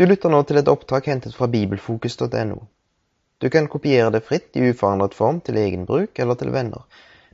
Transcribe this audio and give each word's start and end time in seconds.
Du 0.00 0.06
lytter 0.06 0.32
nå 0.32 0.38
til 0.48 0.56
et 0.56 0.68
opptak 0.72 1.10
hentet 1.10 1.34
fra 1.36 1.44
bibelfokus.no. 1.52 2.54
Du 3.36 3.46
kan 3.52 3.66
kopiere 3.68 4.08
det 4.14 4.22
fritt 4.24 4.56
i 4.56 4.70
uforandret 4.70 5.12
form 5.12 5.42
til 5.44 5.58
egen 5.60 5.82
bruk 5.84 6.16
eller 6.24 6.38
til 6.40 6.54
venner, 6.54 6.86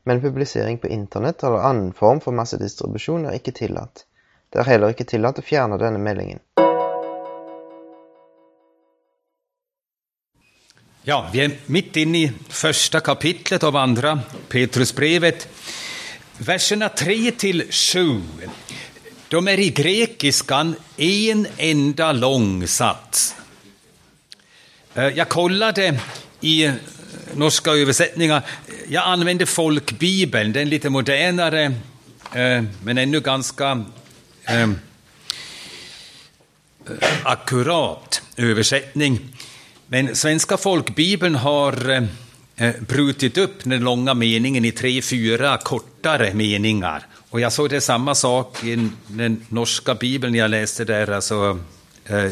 men 0.02 0.18
publisering 0.24 0.80
på 0.82 0.90
internett 0.90 1.44
eller 1.46 1.62
annen 1.68 1.92
form 1.94 2.18
for 2.24 2.34
massedistribusjon 2.34 3.28
er 3.30 3.38
ikke 3.38 3.54
tillatt. 3.54 4.02
Det 4.50 4.58
er 4.58 4.70
heller 4.72 4.90
ikke 4.90 5.06
tillatt 5.06 5.38
å 5.38 5.46
fjerne 5.46 5.78
denne 5.78 6.02
meldingen. 6.02 6.42
Ja, 11.06 11.22
vi 11.32 11.44
är 11.44 11.56
mitt 11.66 11.96
inne 11.96 12.18
i 12.18 12.32
första 12.48 13.00
kapitlet 13.00 13.62
av 13.62 13.76
andra 13.76 14.20
Petrusbrevet. 14.48 15.48
Verserna 16.38 16.88
3 16.88 17.30
till 17.30 17.66
7, 17.70 18.22
de 19.36 19.48
är 19.48 19.58
i 19.58 19.70
grekiskan 19.70 20.74
en 20.96 21.46
enda 21.56 22.12
lång 22.12 22.66
sats. 22.66 23.34
Eh, 24.94 25.08
jag 25.08 25.28
kollade 25.28 26.00
i 26.40 26.64
eh, 26.64 26.72
norska 27.34 27.70
översättningar. 27.70 28.42
Jag 28.88 29.04
använde 29.04 29.46
folkbibeln, 29.46 30.52
den 30.52 30.68
lite 30.68 30.90
modernare, 30.90 31.64
eh, 32.32 32.64
men 32.82 32.98
ännu 32.98 33.20
ganska 33.20 33.84
eh, 34.44 34.70
akkurat 37.22 38.22
översättning. 38.36 39.20
Men 39.86 40.16
Svenska 40.16 40.56
folkbibeln 40.56 41.34
har 41.34 41.90
eh, 42.56 42.72
brutit 42.80 43.38
upp 43.38 43.64
den 43.64 43.84
långa 43.84 44.14
meningen 44.14 44.64
i 44.64 44.72
tre, 44.72 45.02
fyra 45.02 45.58
kortare 45.58 46.34
meningar. 46.34 47.06
Och 47.36 47.40
jag 47.40 47.52
såg 47.52 47.70
det 47.70 47.80
samma 47.80 48.14
sak 48.14 48.64
i 48.64 48.90
den 49.06 49.46
norska 49.48 49.94
bibeln 49.94 50.34
jag 50.34 50.50
läste 50.50 50.84
där, 50.84 51.10
alltså 51.10 51.58
eh, 52.04 52.30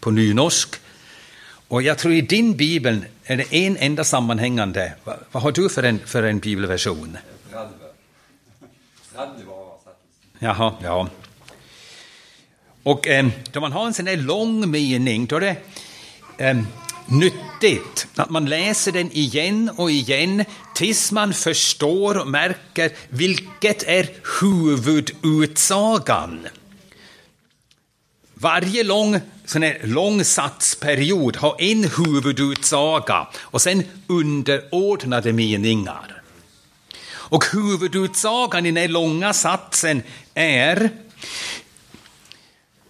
på 0.00 0.10
nynorsk. 0.10 0.74
Och 1.68 1.82
jag 1.82 1.98
tror 1.98 2.14
i 2.14 2.20
din 2.20 2.56
bibel 2.56 3.04
är 3.24 3.36
det 3.36 3.54
en 3.54 3.76
enda 3.76 4.04
sammanhängande. 4.04 4.92
Va, 5.04 5.16
vad 5.32 5.42
har 5.42 5.52
du 5.52 5.68
för 5.68 5.82
en, 5.82 5.98
för 5.98 6.22
en 6.22 6.38
bibelversion? 6.38 7.18
Jaha, 10.38 10.74
ja. 10.82 11.08
Och 12.82 13.08
eh, 13.08 13.26
då 13.52 13.60
man 13.60 13.72
har 13.72 13.86
en 13.86 13.94
sån 13.94 14.06
här 14.06 14.16
lång 14.16 14.70
mening, 14.70 15.26
då 15.26 15.36
är 15.36 15.40
det 15.40 15.56
eh, 16.38 16.56
nyttigt 17.06 18.06
att 18.16 18.30
man 18.30 18.46
läser 18.46 18.92
den 18.92 19.12
igen 19.12 19.70
och 19.76 19.90
igen 19.90 20.44
tills 20.76 21.12
man 21.12 21.34
förstår 21.34 22.18
och 22.18 22.28
märker 22.28 22.92
vilket 23.08 23.82
är 23.82 24.08
huvudutsagan. 24.40 26.46
Varje 28.34 28.84
lång, 28.84 29.20
sån 29.44 29.62
här 29.62 29.80
lång 29.82 30.24
satsperiod 30.24 31.36
har 31.36 31.56
en 31.58 31.84
huvudutsaga 31.84 33.28
och 33.36 33.62
sen 33.62 33.84
underordnade 34.06 35.32
meningar. 35.32 36.22
Och 37.08 37.44
huvudutsagan 37.52 38.66
i 38.66 38.68
den 38.68 38.76
här 38.76 38.88
långa 38.88 39.32
satsen 39.32 40.02
är 40.34 40.90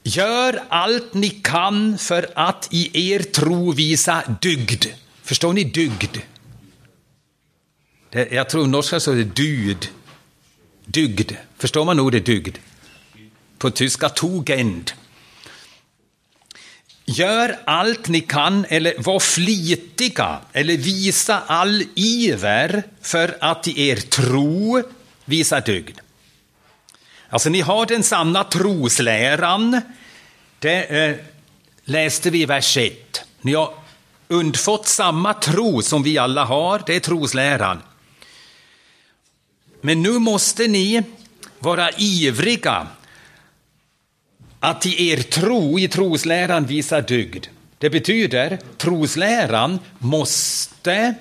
Gör 0.03 0.63
allt 0.69 1.15
ni 1.15 1.31
kan 1.31 1.99
för 1.99 2.27
att 2.35 2.69
i 2.71 3.13
er 3.13 3.19
tro 3.19 3.73
visa 3.73 4.23
dygd. 4.41 4.87
Förstår 5.23 5.53
ni 5.53 5.65
dygd? 5.65 6.19
Eh, 8.17 8.35
jag 8.35 8.49
tror 8.49 8.67
norska 8.67 9.01
så 9.01 9.13
är 9.13 9.17
det 9.17 9.25
dyd. 9.25 9.89
Dygd. 10.85 11.33
Förstår 11.59 11.85
man 11.85 12.01
ordet 12.01 12.27
dygd? 12.27 12.59
På 13.59 13.71
tyska 13.71 14.09
tugend. 14.09 14.93
Gör 17.05 17.59
allt 17.65 18.09
ni 18.09 18.21
kan, 18.21 18.65
eller 18.69 18.95
var 18.99 19.21
flitiga, 19.21 20.39
eller 20.53 20.77
visa 20.77 21.43
all 21.47 21.85
iver 21.95 22.83
för 23.01 23.37
att 23.41 23.69
i 23.69 23.89
er 23.89 23.97
tro 23.97 24.83
visa 25.25 25.61
dygd. 25.61 26.01
Alltså, 27.29 27.49
ni 27.49 27.61
har 27.61 27.87
den 27.87 28.03
sanna 28.03 28.45
trosläran. 28.45 29.81
Det 30.59 30.85
eh, 30.85 31.17
läste 31.85 32.31
vi 32.31 32.43
i 32.43 32.47
vers 32.47 32.77
1. 32.77 33.25
Ni 33.41 33.55
har 33.55 33.75
undfått 34.29 34.87
samma 34.87 35.35
tro 35.35 35.83
som 35.83 36.03
vi 36.03 36.19
alla 36.19 36.45
har, 36.45 36.83
det 36.87 36.97
är 36.97 37.01
trosläran. 37.01 37.83
Men 39.87 40.03
nu 40.03 40.19
måste 40.19 40.69
ni 40.69 41.03
vara 41.59 41.91
ivriga 41.91 42.87
att 44.61 44.87
i 44.87 45.11
er 45.11 45.23
tro, 45.23 45.79
i 45.79 45.89
trosläran, 45.89 46.67
visa 46.67 47.01
dygd. 47.01 47.47
Det 47.79 47.91
betyder 47.91 48.59
trosläran 48.77 49.79
måste 49.99 51.15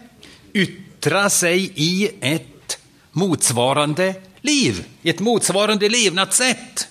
yttra 0.54 1.30
sig 1.30 1.72
i 1.76 2.10
ett 2.22 2.80
motsvarande 3.12 4.16
liv, 4.42 4.86
i 5.02 5.10
ett 5.10 5.20
motsvarande 5.20 5.90
levnadssätt. 5.90 6.88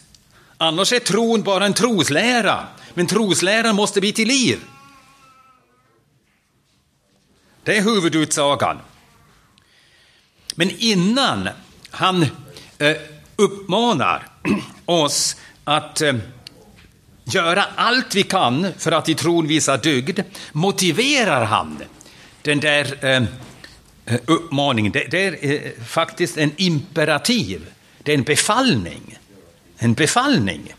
Annars 0.58 0.92
är 0.92 1.00
tron 1.00 1.42
bara 1.42 1.66
en 1.66 1.74
troslära, 1.74 2.66
men 2.94 3.06
trosläran 3.06 3.76
måste 3.76 4.00
bli 4.00 4.12
till 4.12 4.28
liv. 4.28 4.58
Det 7.62 7.76
är 7.76 7.82
huvudutsagan. 7.82 8.78
Men 10.54 10.70
innan 10.78 11.48
han 11.94 12.26
eh, 12.78 12.96
uppmanar 13.36 14.26
oss 14.84 15.36
att 15.64 16.00
eh, 16.00 16.14
göra 17.24 17.64
allt 17.76 18.14
vi 18.14 18.22
kan 18.22 18.66
för 18.78 18.92
att 18.92 19.08
i 19.08 19.14
tron 19.14 19.46
visa 19.46 19.76
dygd, 19.76 20.20
motiverar 20.52 21.44
han 21.44 21.82
den 22.42 22.60
där 22.60 23.04
eh, 23.04 23.22
uppmaningen. 24.26 24.92
Det, 24.92 25.14
är 25.14 25.84
faktiskt 25.84 26.36
en 26.36 26.52
imperativ, 26.56 27.66
det 28.02 28.12
är 28.12 28.18
en 28.18 28.24
befallning. 28.24 29.18
En 29.78 29.94
befallning. 29.94 30.74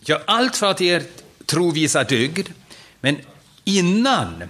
Gör 0.00 0.22
allt 0.26 0.56
för 0.56 0.70
att 0.70 0.80
er 0.80 1.02
tro 1.46 1.70
visa 1.70 2.04
dygd, 2.04 2.48
men 3.00 3.16
innan 3.64 4.42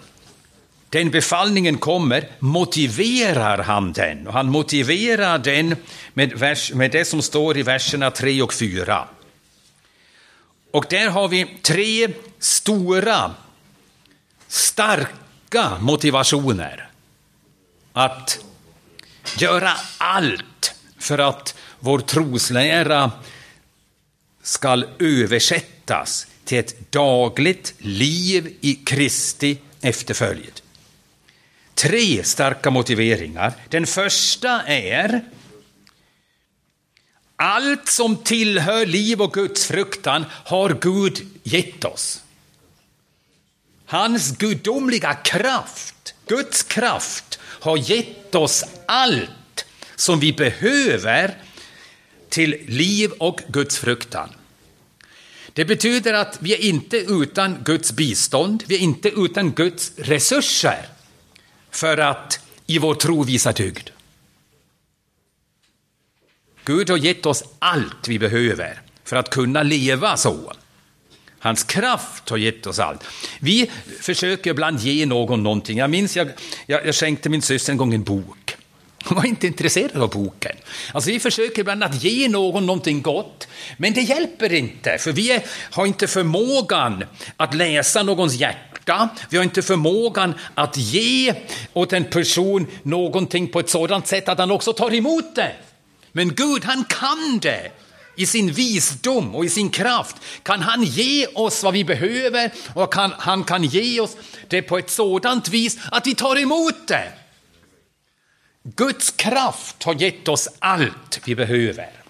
den 0.92 1.10
befallningen 1.10 1.78
kommer 1.78 2.28
motiverar 2.38 3.58
han 3.58 3.92
den. 3.92 4.26
Och 4.26 4.32
han 4.32 4.50
motiverar 4.50 5.38
den 5.38 5.76
med, 6.14 6.32
vers, 6.32 6.72
med 6.72 6.90
det 6.90 7.04
som 7.04 7.22
står 7.22 7.58
i 7.58 7.62
verserna 7.62 8.10
3 8.10 8.42
och 8.42 8.54
4. 8.54 9.08
Och 10.70 10.86
där 10.90 11.08
har 11.08 11.28
vi 11.28 11.58
tre 11.62 12.08
stora, 12.38 13.34
starka 14.48 15.78
motivationer. 15.80 16.90
Att 17.92 18.44
göra 19.38 19.72
allt 19.98 20.74
för 20.98 21.18
att 21.18 21.54
vår 21.78 21.98
troslära 21.98 23.10
skall 24.42 24.86
översättas 24.98 26.26
till 26.44 26.58
ett 26.58 26.92
dagligt 26.92 27.74
liv 27.78 28.56
i 28.60 28.74
Kristi 28.74 29.58
efterföljd. 29.80 30.61
Tre 31.74 32.24
starka 32.24 32.70
motiveringar. 32.70 33.52
Den 33.68 33.86
första 33.86 34.62
är 34.62 35.24
allt 37.36 37.88
som 37.88 38.16
tillhör 38.16 38.86
liv 38.86 39.22
och 39.22 39.32
Guds 39.32 39.66
fruktan 39.66 40.24
har 40.30 40.78
Gud 40.80 41.26
gett 41.42 41.84
oss. 41.84 42.22
Hans 43.86 44.36
gudomliga 44.36 45.14
kraft, 45.14 46.14
Guds 46.26 46.62
kraft, 46.62 47.38
har 47.42 47.76
gett 47.76 48.34
oss 48.34 48.64
allt 48.86 49.64
som 49.96 50.20
vi 50.20 50.32
behöver 50.32 51.38
till 52.28 52.56
liv 52.68 53.10
och 53.18 53.40
Guds 53.48 53.78
fruktan. 53.78 54.28
Det 55.52 55.64
betyder 55.64 56.14
att 56.14 56.38
vi 56.40 56.52
är 56.54 56.60
inte 56.60 56.96
utan 56.96 57.56
Guds 57.64 57.92
bistånd, 57.92 58.64
vi 58.66 58.74
är 58.74 58.80
inte 58.80 59.08
utan 59.08 59.52
Guds 59.52 59.92
resurser 59.96 60.88
för 61.72 61.98
att 61.98 62.40
i 62.66 62.78
vår 62.78 62.94
tro 62.94 63.22
visa 63.22 63.52
tygd. 63.52 63.90
Gud 66.64 66.90
har 66.90 66.96
gett 66.96 67.26
oss 67.26 67.44
allt 67.58 68.08
vi 68.08 68.18
behöver 68.18 68.80
för 69.04 69.16
att 69.16 69.30
kunna 69.30 69.62
leva 69.62 70.16
så. 70.16 70.52
Hans 71.38 71.64
kraft 71.64 72.28
har 72.28 72.36
gett 72.36 72.66
oss 72.66 72.78
allt. 72.78 73.04
Vi 73.40 73.70
försöker 74.00 74.50
ibland 74.50 74.80
ge 74.80 75.06
någon 75.06 75.42
någonting. 75.42 75.78
Jag 75.78 75.90
minns 75.90 76.16
jag, 76.16 76.28
jag, 76.66 76.86
jag 76.86 76.94
skänkte 76.94 77.28
min 77.28 77.42
syster 77.42 77.72
en 77.72 77.76
gång 77.76 77.94
en 77.94 78.02
bok. 78.02 78.56
Hon 79.04 79.16
var 79.16 79.24
inte 79.24 79.46
intresserad 79.46 80.02
av 80.02 80.10
boken. 80.10 80.56
Alltså 80.92 81.10
vi 81.10 81.20
försöker 81.20 81.60
ibland 81.60 81.84
att 81.84 82.04
ge 82.04 82.28
någon 82.28 82.66
någonting 82.66 83.02
gott, 83.02 83.48
men 83.76 83.92
det 83.92 84.00
hjälper 84.00 84.52
inte, 84.52 84.98
för 84.98 85.12
vi 85.12 85.32
är, 85.32 85.42
har 85.70 85.86
inte 85.86 86.06
förmågan 86.06 87.04
att 87.36 87.54
läsa 87.54 88.02
någons 88.02 88.34
hjärta. 88.34 88.71
Vi 89.28 89.36
har 89.36 89.44
inte 89.44 89.62
förmågan 89.62 90.34
att 90.54 90.76
ge 90.76 91.34
åt 91.72 91.92
en 91.92 92.04
person 92.04 92.66
någonting 92.82 93.48
på 93.48 93.60
ett 93.60 93.70
sådant 93.70 94.06
sätt 94.06 94.28
att 94.28 94.38
han 94.38 94.50
också 94.50 94.72
tar 94.72 94.94
emot 94.94 95.34
det. 95.34 95.52
Men 96.12 96.34
Gud, 96.34 96.64
han 96.64 96.84
kan 96.84 97.38
det. 97.38 97.72
i 98.16 98.26
sin 98.26 98.52
visdom 98.52 99.34
och 99.34 99.44
i 99.44 99.48
sin 99.48 99.70
kraft 99.70 100.16
kan 100.42 100.60
han 100.60 100.82
ge 100.82 101.26
oss 101.26 101.62
vad 101.62 101.72
vi 101.72 101.84
behöver 101.84 102.50
och 102.74 102.92
kan, 102.92 103.12
han 103.18 103.44
kan 103.44 103.64
ge 103.64 104.00
oss 104.00 104.16
det 104.48 104.62
på 104.62 104.78
ett 104.78 104.90
sådant 104.90 105.48
vis 105.48 105.78
att 105.90 106.06
vi 106.06 106.14
tar 106.14 106.38
emot 106.38 106.88
det. 106.88 107.12
Guds 108.64 109.10
kraft 109.10 109.82
har 109.82 109.94
gett 109.94 110.28
oss 110.28 110.48
allt 110.58 111.20
vi 111.24 111.34
behöver. 111.34 112.01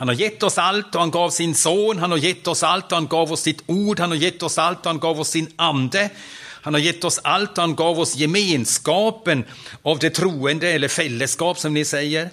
Han 0.00 0.08
har 0.08 0.14
gett 0.14 0.42
oss 0.42 0.58
allt 0.58 0.94
och 0.94 1.00
han 1.00 1.10
gav 1.10 1.30
sin 1.30 1.54
son, 1.54 1.98
han 1.98 2.10
har 2.10 2.18
gett 2.18 2.46
oss 2.46 2.62
allt 2.62 2.92
och 2.92 2.98
han 2.98 3.06
gav 3.06 3.32
oss 3.32 3.40
sitt 3.40 3.62
ord, 3.66 4.00
han 4.00 4.10
har 4.10 4.16
gett 4.16 4.42
oss 4.42 4.58
allt 4.58 4.78
och 4.78 4.86
han 4.86 4.98
gav 4.98 5.20
oss 5.20 5.28
sin 5.28 5.52
ande. 5.56 6.10
Han 6.36 6.74
har 6.74 6.80
gett 6.80 7.04
oss 7.04 7.20
allt 7.24 7.50
och 7.50 7.58
han 7.58 7.74
gav 7.74 8.00
oss 8.00 8.16
gemenskapen 8.16 9.44
av 9.82 9.98
det 9.98 10.10
troende, 10.10 10.68
eller 10.68 10.88
fällskap 10.88 11.58
som 11.58 11.74
ni 11.74 11.84
säger, 11.84 12.30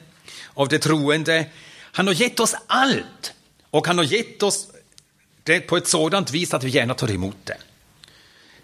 av 0.54 0.68
det 0.68 0.80
troende. 0.80 1.46
Han 1.92 2.08
har 2.08 2.14
gett 2.14 2.40
oss 2.40 2.56
allt 2.68 3.34
och 3.72 3.88
han 3.88 3.98
har 3.98 4.06
gett 4.06 4.44
oss 4.44 4.68
det 5.44 5.60
på 5.60 5.78
ett 5.78 5.88
sådant 5.88 6.32
vis 6.32 6.54
att 6.54 6.64
vi 6.64 6.70
gärna 6.70 6.94
tar 6.94 7.12
emot 7.12 7.38
det. 7.44 7.58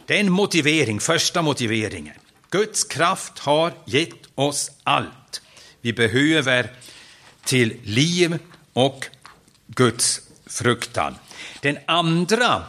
Det 0.05 0.15
är 0.15 0.19
en 0.19 0.31
motivering, 0.31 0.99
första 0.99 1.41
motiveringen. 1.41 2.15
Guds 2.49 2.83
kraft 2.83 3.39
har 3.39 3.73
gett 3.85 4.23
oss 4.35 4.71
allt 4.83 5.41
vi 5.81 5.93
behöver 5.93 6.71
till 7.45 7.73
liv 7.83 8.39
och 8.73 9.05
Guds 9.67 10.21
fruktan. 10.45 11.15
Den 11.61 11.77
andra 11.85 12.63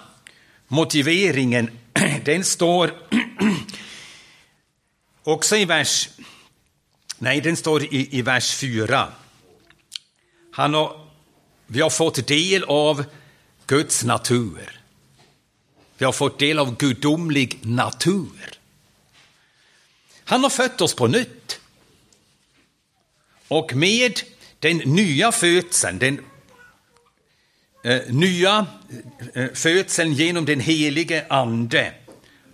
motiveringen, 0.69 1.71
den 2.25 2.45
står 2.45 2.93
också 5.23 5.57
i 5.57 5.65
vers... 5.65 6.09
Nej, 7.19 7.41
den 7.41 7.57
står 7.57 7.85
i, 7.85 8.19
i 8.19 8.23
vers 8.23 8.55
4. 8.55 9.13
Han 10.51 10.75
har, 10.75 11.07
vi 11.67 11.81
har 11.81 11.91
fått 11.91 12.27
del 12.27 12.65
av 12.65 13.05
Guds 13.67 14.05
natur. 14.05 14.81
Vi 15.99 16.05
har 16.05 16.13
fått 16.13 16.39
del 16.39 16.59
av 16.59 16.77
gudomlig 16.77 17.59
natur. 17.63 18.59
Han 20.25 20.43
har 20.43 20.51
fött 20.51 20.81
oss 20.81 20.95
på 20.95 21.07
nytt. 21.07 21.61
Och 23.49 23.75
med 23.75 24.21
den 24.65 24.77
nya 24.77 25.33
födseln, 25.33 25.99
den 25.99 26.21
eh, 27.85 28.01
nya 28.09 28.67
eh, 29.35 29.53
födseln 29.55 30.13
genom 30.13 30.45
den 30.45 30.61
helige 30.61 31.25
Ande, 31.29 31.93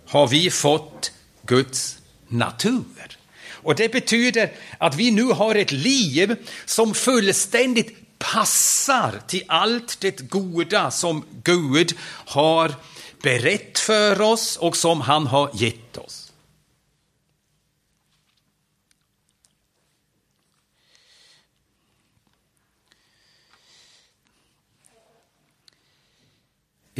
har 0.07 0.27
vi 0.27 0.49
fått 0.49 1.11
Guds 1.45 1.97
natur. 2.27 3.17
Och 3.51 3.75
det 3.75 3.91
betyder 3.91 4.51
att 4.77 4.95
vi 4.95 5.11
nu 5.11 5.23
har 5.23 5.55
ett 5.55 5.71
liv 5.71 6.35
som 6.65 6.93
fullständigt 6.93 7.97
passar 8.17 9.21
till 9.27 9.43
allt 9.47 9.99
det 9.99 10.29
goda 10.29 10.91
som 10.91 11.25
Gud 11.43 11.93
har 12.25 12.73
berett 13.21 13.79
för 13.79 14.21
oss 14.21 14.57
och 14.57 14.77
som 14.77 15.01
han 15.01 15.27
har 15.27 15.49
gett 15.53 15.97
oss. 15.97 16.20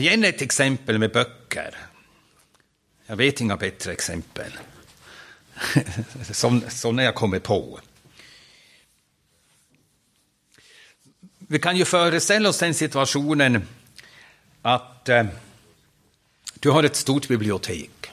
Igen 0.01 0.23
ett 0.23 0.41
exempel 0.41 0.99
med 0.99 1.11
böcker. 1.11 1.77
Jag 3.05 3.15
vet 3.15 3.41
inga 3.41 3.57
bättre 3.57 3.91
exempel. 3.91 4.51
Sådana 6.69 7.03
jag 7.03 7.15
kommer 7.15 7.39
på. 7.39 7.79
Vi 11.37 11.59
kan 11.59 11.77
ju 11.77 11.85
föreställa 11.85 12.49
oss 12.49 12.59
den 12.59 12.73
situationen 12.73 13.67
att 14.61 15.09
eh, 15.09 15.25
du 16.59 16.69
har 16.69 16.83
ett 16.83 16.95
stort 16.95 17.27
bibliotek 17.27 18.11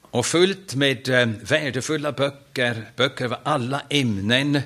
och 0.00 0.26
fullt 0.26 0.74
med 0.74 1.08
eh, 1.08 1.26
värdefulla 1.26 2.12
böcker, 2.12 2.90
böcker 2.96 3.24
av 3.24 3.36
alla 3.42 3.82
ämnen 3.90 4.60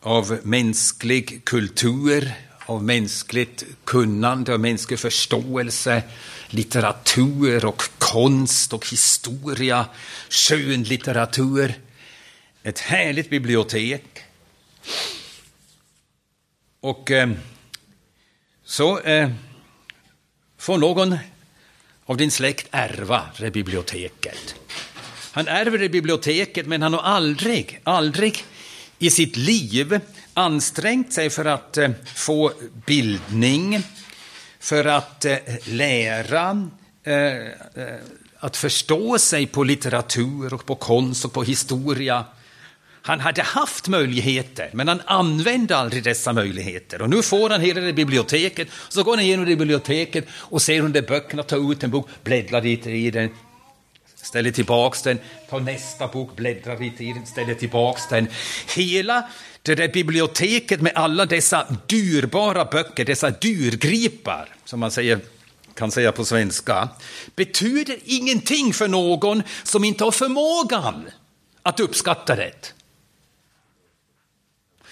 av 0.00 0.40
mänsklig 0.42 1.44
kultur, 1.44 2.32
av 2.66 2.84
mänskligt 2.84 3.64
kunnande 3.84 4.54
och 4.54 4.60
mänsklig 4.60 4.98
förståelse, 4.98 6.02
litteratur 6.48 7.64
och 7.64 7.82
konst 7.98 8.72
och 8.72 8.88
historia, 8.88 9.86
skönlitteratur. 10.30 11.74
Ett 12.62 12.78
härligt 12.78 13.30
bibliotek. 13.30 14.04
Och 16.80 17.10
eh, 17.10 17.30
så 18.64 18.98
eh, 18.98 19.30
får 20.58 20.78
någon 20.78 21.16
av 22.04 22.16
din 22.16 22.30
släkt 22.30 22.68
ärva 22.70 23.22
det 23.38 23.50
biblioteket. 23.50 24.54
Han 25.32 25.48
ärver 25.48 25.78
det 25.78 25.88
biblioteket, 25.88 26.66
men 26.66 26.82
han 26.82 26.92
har 26.92 27.00
aldrig, 27.00 27.80
aldrig 27.84 28.44
i 28.98 29.10
sitt 29.10 29.36
liv 29.36 30.00
ansträngt 30.36 31.12
sig 31.12 31.30
för 31.30 31.44
att 31.44 31.76
eh, 31.76 31.90
få 32.14 32.52
bildning, 32.86 33.82
för 34.60 34.84
att 34.84 35.24
eh, 35.24 35.36
lära, 35.64 36.68
eh, 37.04 37.36
att 38.38 38.56
förstå 38.56 39.18
sig 39.18 39.46
på 39.46 39.64
litteratur 39.64 40.54
och 40.54 40.66
på 40.66 40.74
konst 40.74 41.24
och 41.24 41.32
på 41.32 41.42
historia. 41.42 42.24
Han 43.02 43.20
hade 43.20 43.42
haft 43.42 43.88
möjligheter, 43.88 44.70
men 44.72 44.88
han 44.88 45.02
använde 45.06 45.76
aldrig 45.76 46.04
dessa 46.04 46.32
möjligheter. 46.32 47.02
Och 47.02 47.10
nu 47.10 47.22
får 47.22 47.50
han 47.50 47.60
hela 47.60 47.80
det 47.80 47.92
biblioteket, 47.92 48.68
så 48.88 49.02
går 49.02 49.16
han 49.16 49.24
igenom 49.24 49.44
det 49.44 49.56
biblioteket 49.56 50.26
och 50.30 50.62
ser 50.62 50.80
under 50.80 51.02
böckerna, 51.02 51.42
tar 51.42 51.72
ut 51.72 51.84
en 51.84 51.90
bok, 51.90 52.08
bläddrar 52.24 52.62
lite 52.62 52.90
i 52.90 53.10
den, 53.10 53.30
ställer 54.14 54.50
tillbaks 54.50 55.02
den, 55.02 55.18
tar 55.50 55.60
nästa 55.60 56.08
bok, 56.08 56.36
bläddrar 56.36 56.78
lite 56.78 57.04
i 57.04 57.12
den, 57.12 57.26
ställer 57.26 57.54
tillbaks 57.54 58.08
den. 58.08 58.28
Hela 58.76 59.28
det 59.66 59.74
där 59.74 59.88
biblioteket 59.88 60.80
med 60.80 60.92
alla 60.94 61.26
dessa 61.26 61.66
dyrbara 61.86 62.64
böcker, 62.64 63.04
dessa 63.04 63.30
dyrgripar, 63.30 64.48
som 64.64 64.80
man 64.80 64.90
säger, 64.90 65.20
kan 65.74 65.90
säga 65.90 66.12
på 66.12 66.24
svenska, 66.24 66.88
betyder 67.36 67.98
ingenting 68.04 68.72
för 68.72 68.88
någon 68.88 69.42
som 69.62 69.84
inte 69.84 70.04
har 70.04 70.10
förmågan 70.10 71.10
att 71.62 71.80
uppskatta 71.80 72.36
det. 72.36 72.72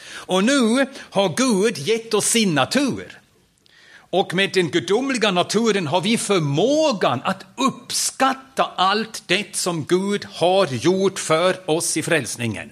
Och 0.06 0.44
nu 0.44 0.86
har 1.10 1.36
Gud 1.36 1.78
gett 1.78 2.14
oss 2.14 2.26
sin 2.26 2.54
natur. 2.54 3.20
Och 3.96 4.34
med 4.34 4.52
den 4.52 4.70
gudomliga 4.70 5.30
naturen 5.30 5.86
har 5.86 6.00
vi 6.00 6.18
förmågan 6.18 7.20
att 7.24 7.44
uppskatta 7.56 8.64
allt 8.76 9.22
det 9.26 9.56
som 9.56 9.84
Gud 9.84 10.24
har 10.24 10.66
gjort 10.66 11.18
för 11.18 11.70
oss 11.70 11.96
i 11.96 12.02
frälsningen. 12.02 12.70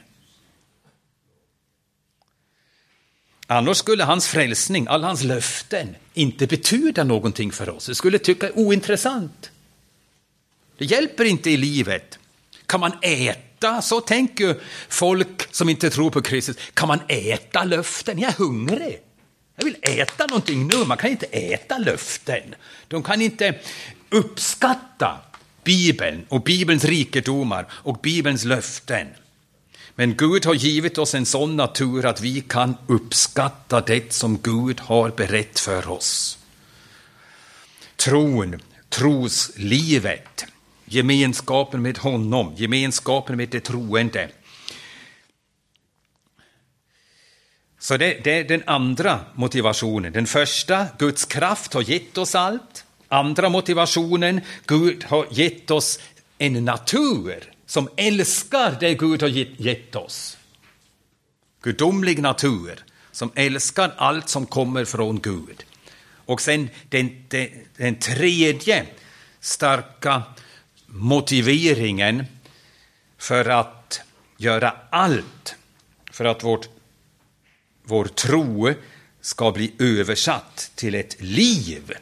Annars 3.53 3.77
skulle 3.77 4.05
hans 4.05 4.29
frälsning, 4.29 4.87
alla 4.89 5.07
hans 5.07 5.23
löften, 5.23 5.97
inte 6.15 6.47
betyda 6.47 7.05
någonting 7.05 7.53
för 7.53 7.71
oss. 7.71 7.87
Det 7.87 7.95
skulle 7.95 8.19
tycka 8.19 8.51
ointressant. 8.55 9.51
Det 10.79 10.85
hjälper 10.85 11.25
inte 11.25 11.51
i 11.51 11.57
livet. 11.57 12.19
Kan 12.67 12.81
man 12.81 12.93
äta, 13.03 13.83
så 13.83 14.01
tänker 14.01 14.57
folk 14.89 15.55
som 15.55 15.69
inte 15.69 15.91
tror 15.91 16.11
på 16.11 16.23
Kristus, 16.23 16.57
kan 16.75 16.89
man 16.89 17.01
äta 17.09 17.65
löften? 17.65 18.19
Jag 18.19 18.31
är 18.31 18.35
hungrig. 18.35 19.01
Jag 19.57 19.65
vill 19.65 19.77
äta 19.83 20.27
någonting 20.27 20.67
nu. 20.67 20.85
Man 20.85 20.97
kan 20.97 21.11
inte 21.11 21.27
äta 21.27 21.79
löften. 21.79 22.55
De 22.89 23.03
kan 23.03 23.23
inte 23.23 23.59
uppskatta 24.11 25.21
Bibeln 25.65 26.27
och 26.29 26.43
Bibelns 26.43 26.85
rikedomar 26.85 27.67
och 27.73 27.99
Bibelns 28.03 28.45
löften. 28.45 29.07
Men 29.95 30.17
Gud 30.17 30.47
har 30.47 30.55
givit 30.55 30.99
oss 30.99 31.15
en 31.15 31.27
sån 31.27 31.57
natur 31.57 32.07
att 32.07 32.21
vi 32.21 32.41
kan 32.41 32.77
uppskatta 32.87 33.81
det 33.81 34.13
som 34.13 34.39
Gud 34.43 34.81
har 34.81 35.11
berett 35.11 35.59
för 35.59 35.91
oss. 35.91 36.39
Tron, 37.97 38.61
troslivet, 38.89 40.45
gemenskapen 40.85 41.83
med 41.83 41.99
honom, 41.99 42.55
gemenskapen 42.57 43.37
med 43.37 43.49
det 43.49 43.61
troende. 43.61 44.29
Så 47.79 47.97
det, 47.97 48.25
det, 48.25 48.39
är 48.39 48.45
den 48.45 48.63
andra 48.67 49.21
motivationen. 49.35 50.13
Den 50.13 50.27
första, 50.27 50.87
Guds 50.99 51.25
kraft 51.25 51.75
har 51.75 51.91
gett 51.91 52.19
oss 52.19 52.35
allt. 52.35 52.85
Andra 53.09 53.49
motivationen, 53.49 54.41
Gud 54.67 55.05
har 55.05 55.27
gett 55.31 55.71
oss 55.71 55.99
en 56.39 56.65
natur 56.65 57.52
som 57.73 57.89
älskar 57.97 58.77
det 58.81 58.95
Gud 58.95 59.23
har 59.23 59.29
gett 59.29 59.97
oss. 59.97 60.39
Gudomlig 61.63 62.23
natur 62.23 62.85
som 63.13 63.33
älskar 63.35 63.95
allt 63.97 64.29
som 64.29 64.47
kommer 64.47 64.85
från 64.85 65.21
Gud. 65.21 65.65
Och 66.27 66.41
sen 66.41 66.69
den, 66.89 67.25
den, 67.29 67.49
den 67.77 67.95
tredje 67.95 68.87
starka 69.41 70.23
motiveringen 70.87 72.25
för 73.19 73.49
att 73.49 74.01
göra 74.37 74.75
allt 74.91 75.55
för 76.11 76.25
att 76.25 76.45
vårt 76.45 76.69
vår 77.83 78.05
tro 78.05 78.75
ska 79.21 79.53
bli 79.53 79.73
översatt 79.79 80.73
till 80.75 80.95
ett 80.95 81.17
liv, 81.23 81.93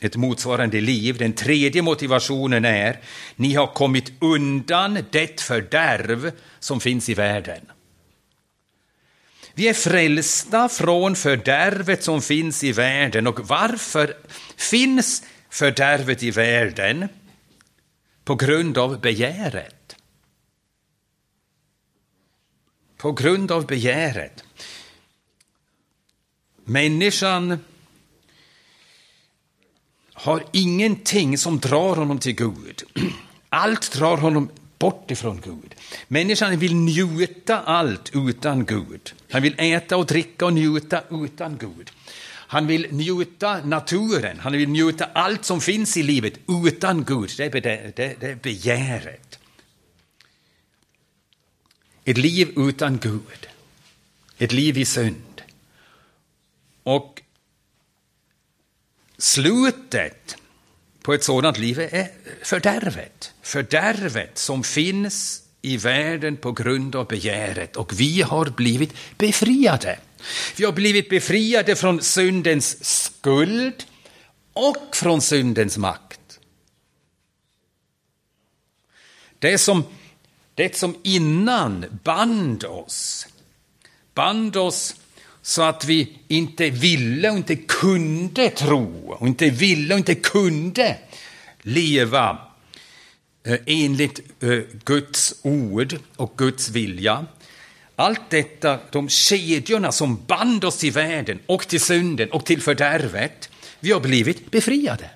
ett 0.00 0.16
motsvarande 0.16 0.80
liv. 0.80 1.18
Den 1.18 1.32
tredje 1.32 1.82
motivationen 1.82 2.64
är, 2.64 3.00
ni 3.36 3.54
har 3.54 3.66
kommit 3.66 4.12
undan 4.20 4.98
det 5.10 5.40
fördärv 5.40 6.32
som 6.58 6.80
finns 6.80 7.08
i 7.08 7.14
världen. 7.14 7.60
Vi 9.54 9.68
är 9.68 9.74
frälsta 9.74 10.68
från 10.68 11.16
fördärvet 11.16 12.02
som 12.02 12.22
finns 12.22 12.64
i 12.64 12.72
världen. 12.72 13.26
Och 13.26 13.48
varför 13.48 14.16
finns 14.56 15.22
fördärvet 15.50 16.22
i 16.22 16.30
världen? 16.30 17.08
På 18.24 18.34
grund 18.34 18.78
av 18.78 19.00
begäret. 19.00 19.96
På 22.96 23.12
grund 23.12 23.52
av 23.52 23.66
begäret. 23.66 24.44
Människan 26.64 27.58
har 30.16 30.44
ingenting 30.52 31.38
som 31.38 31.60
drar 31.60 31.96
honom 31.96 32.18
till 32.18 32.34
Gud. 32.34 32.82
Allt 33.48 33.92
drar 33.92 34.16
honom 34.16 34.48
bort 34.78 35.10
ifrån 35.10 35.40
Gud. 35.44 35.74
Människan 36.08 36.58
vill 36.58 36.74
njuta 36.74 37.60
allt 37.60 38.10
utan 38.14 38.64
Gud. 38.64 39.12
Han 39.30 39.42
vill 39.42 39.54
äta 39.58 39.96
och 39.96 40.06
dricka 40.06 40.46
och 40.46 40.52
njuta 40.52 41.02
utan 41.10 41.56
Gud. 41.58 41.90
Han 42.48 42.66
vill 42.66 42.86
njuta 42.90 43.64
naturen, 43.64 44.38
han 44.40 44.52
vill 44.52 44.68
njuta 44.68 45.04
allt 45.04 45.44
som 45.44 45.60
finns 45.60 45.96
i 45.96 46.02
livet 46.02 46.34
utan 46.66 47.04
Gud. 47.04 47.30
Det 47.36 47.44
är, 47.44 47.60
det, 47.60 47.96
det, 47.96 48.16
det 48.20 48.30
är 48.30 48.34
begäret. 48.34 49.38
Ett 52.04 52.18
liv 52.18 52.52
utan 52.56 52.98
Gud. 52.98 53.48
Ett 54.38 54.52
liv 54.52 54.78
i 54.78 54.84
synd. 54.84 55.42
Och 56.82 57.15
slutet 59.18 60.36
på 61.02 61.14
ett 61.14 61.24
sådant 61.24 61.58
liv 61.58 61.80
är 61.80 62.08
fördärvet. 62.42 63.34
Fördärvet 63.42 64.38
som 64.38 64.64
finns 64.64 65.42
i 65.62 65.76
världen 65.76 66.36
på 66.36 66.52
grund 66.52 66.96
av 66.96 67.06
begäret 67.06 67.76
och 67.76 68.00
vi 68.00 68.22
har 68.22 68.46
blivit 68.46 68.94
befriade. 69.18 69.98
Vi 70.56 70.64
har 70.64 70.72
blivit 70.72 71.08
befriade 71.08 71.76
från 71.76 72.02
syndens 72.02 72.84
skuld 72.84 73.84
och 74.52 74.96
från 74.96 75.20
syndens 75.20 75.78
makt. 75.78 76.40
Det 79.38 79.58
som, 79.58 79.84
det 80.54 80.76
som 80.76 80.96
innan 81.02 82.00
band 82.04 82.64
oss, 82.64 83.26
band 84.14 84.56
oss 84.56 84.94
så 85.46 85.62
att 85.62 85.84
vi 85.84 86.08
inte 86.28 86.70
ville 86.70 87.30
och 87.30 87.36
inte 87.36 87.56
kunde 87.56 88.50
tro 88.50 89.16
och 89.20 89.26
inte 89.26 89.50
ville 89.50 89.94
och 89.94 89.98
inte 89.98 90.14
kunde 90.14 90.96
leva 91.62 92.38
eh, 93.44 93.58
enligt 93.66 94.20
eh, 94.42 94.58
Guds 94.84 95.34
ord 95.42 95.98
och 96.16 96.32
Guds 96.36 96.68
vilja. 96.68 97.26
Allt 97.96 98.30
detta, 98.30 98.78
de 98.90 99.08
kedjorna 99.08 99.92
som 99.92 100.24
band 100.26 100.64
oss 100.64 100.78
till 100.78 100.92
världen 100.92 101.38
och 101.46 101.68
till 101.68 101.80
synden 101.80 102.30
och 102.30 102.44
till 102.44 102.62
fördärvet, 102.62 103.50
vi 103.80 103.92
har 103.92 104.00
blivit 104.00 104.50
befriade. 104.50 105.10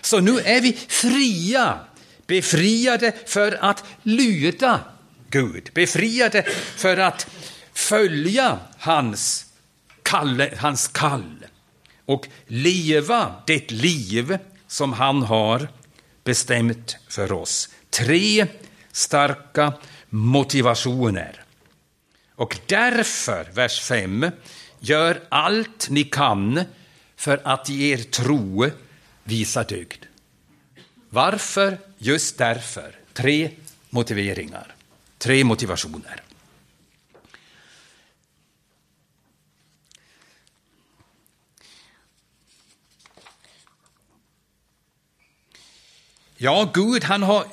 Så 0.00 0.20
nu 0.20 0.38
är 0.38 0.60
vi 0.60 0.72
fria, 0.88 1.78
befriade 2.26 3.12
för 3.26 3.58
att 3.60 3.84
lyda 4.02 4.80
Gud, 5.30 5.70
befriade 5.74 6.42
för 6.76 6.96
att 6.96 7.26
följa 7.72 8.58
hans, 8.78 9.46
kalle, 10.02 10.54
hans 10.58 10.88
kall 10.88 11.44
och 12.06 12.28
leva 12.46 13.34
det 13.46 13.70
liv 13.70 14.38
som 14.66 14.92
han 14.92 15.22
har 15.22 15.68
bestämt 16.24 16.96
för 17.08 17.32
oss. 17.32 17.68
Tre 17.90 18.46
starka 18.92 19.72
motivationer. 20.08 21.44
Och 22.34 22.58
därför, 22.66 23.48
vers 23.54 23.80
5, 23.80 24.30
gör 24.80 25.20
allt 25.28 25.90
ni 25.90 26.04
kan 26.04 26.64
för 27.16 27.40
att 27.44 27.70
i 27.70 27.90
er 27.90 27.98
tro 27.98 28.70
visa 29.24 29.64
dygd. 29.64 30.04
Varför? 31.08 31.78
Just 31.98 32.38
därför. 32.38 32.98
Tre 33.12 33.50
motiveringar, 33.90 34.74
tre 35.18 35.44
motivationer. 35.44 36.22
Ja, 46.44 46.70
Gud 46.74 47.04
han 47.04 47.22
har 47.22 47.46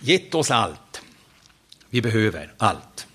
gett 0.00 0.34
oss 0.34 0.50
allt. 0.50 1.02
Vi 1.90 2.02
behöver 2.02 2.52
allt. 2.58 3.06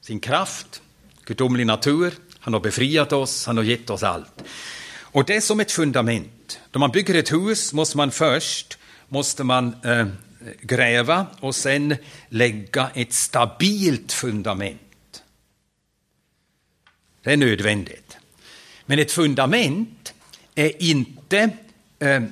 Sin 0.00 0.20
kraft, 0.20 0.82
gudomlig 1.24 1.66
natur, 1.66 2.14
han 2.38 2.52
har 2.52 2.60
befriat 2.60 3.12
oss, 3.12 3.46
han 3.46 3.56
har 3.56 3.64
gett 3.64 3.90
oss 3.90 4.02
allt. 4.02 4.44
Och 4.90 5.24
det 5.24 5.36
är 5.36 5.40
som 5.40 5.60
ett 5.60 5.72
fundament. 5.72 6.60
Då 6.70 6.78
man 6.78 6.90
bygger 6.90 7.14
ett 7.14 7.32
hus 7.32 7.72
måste 7.72 7.96
man 7.96 8.10
först 8.10 8.78
måste 9.08 9.44
man, 9.44 9.76
eh, 9.84 10.06
gräva 10.60 11.26
och 11.40 11.54
sen 11.54 11.96
lägga 12.28 12.90
ett 12.94 13.12
stabilt 13.12 14.12
fundament. 14.12 15.22
Det 17.22 17.32
är 17.32 17.36
nödvändigt. 17.36 18.16
Men 18.86 18.98
ett 18.98 19.12
fundament 19.12 20.14
är 20.54 20.82
inte 20.82 21.50
Eh, 21.98 22.10
eh, 22.10 22.22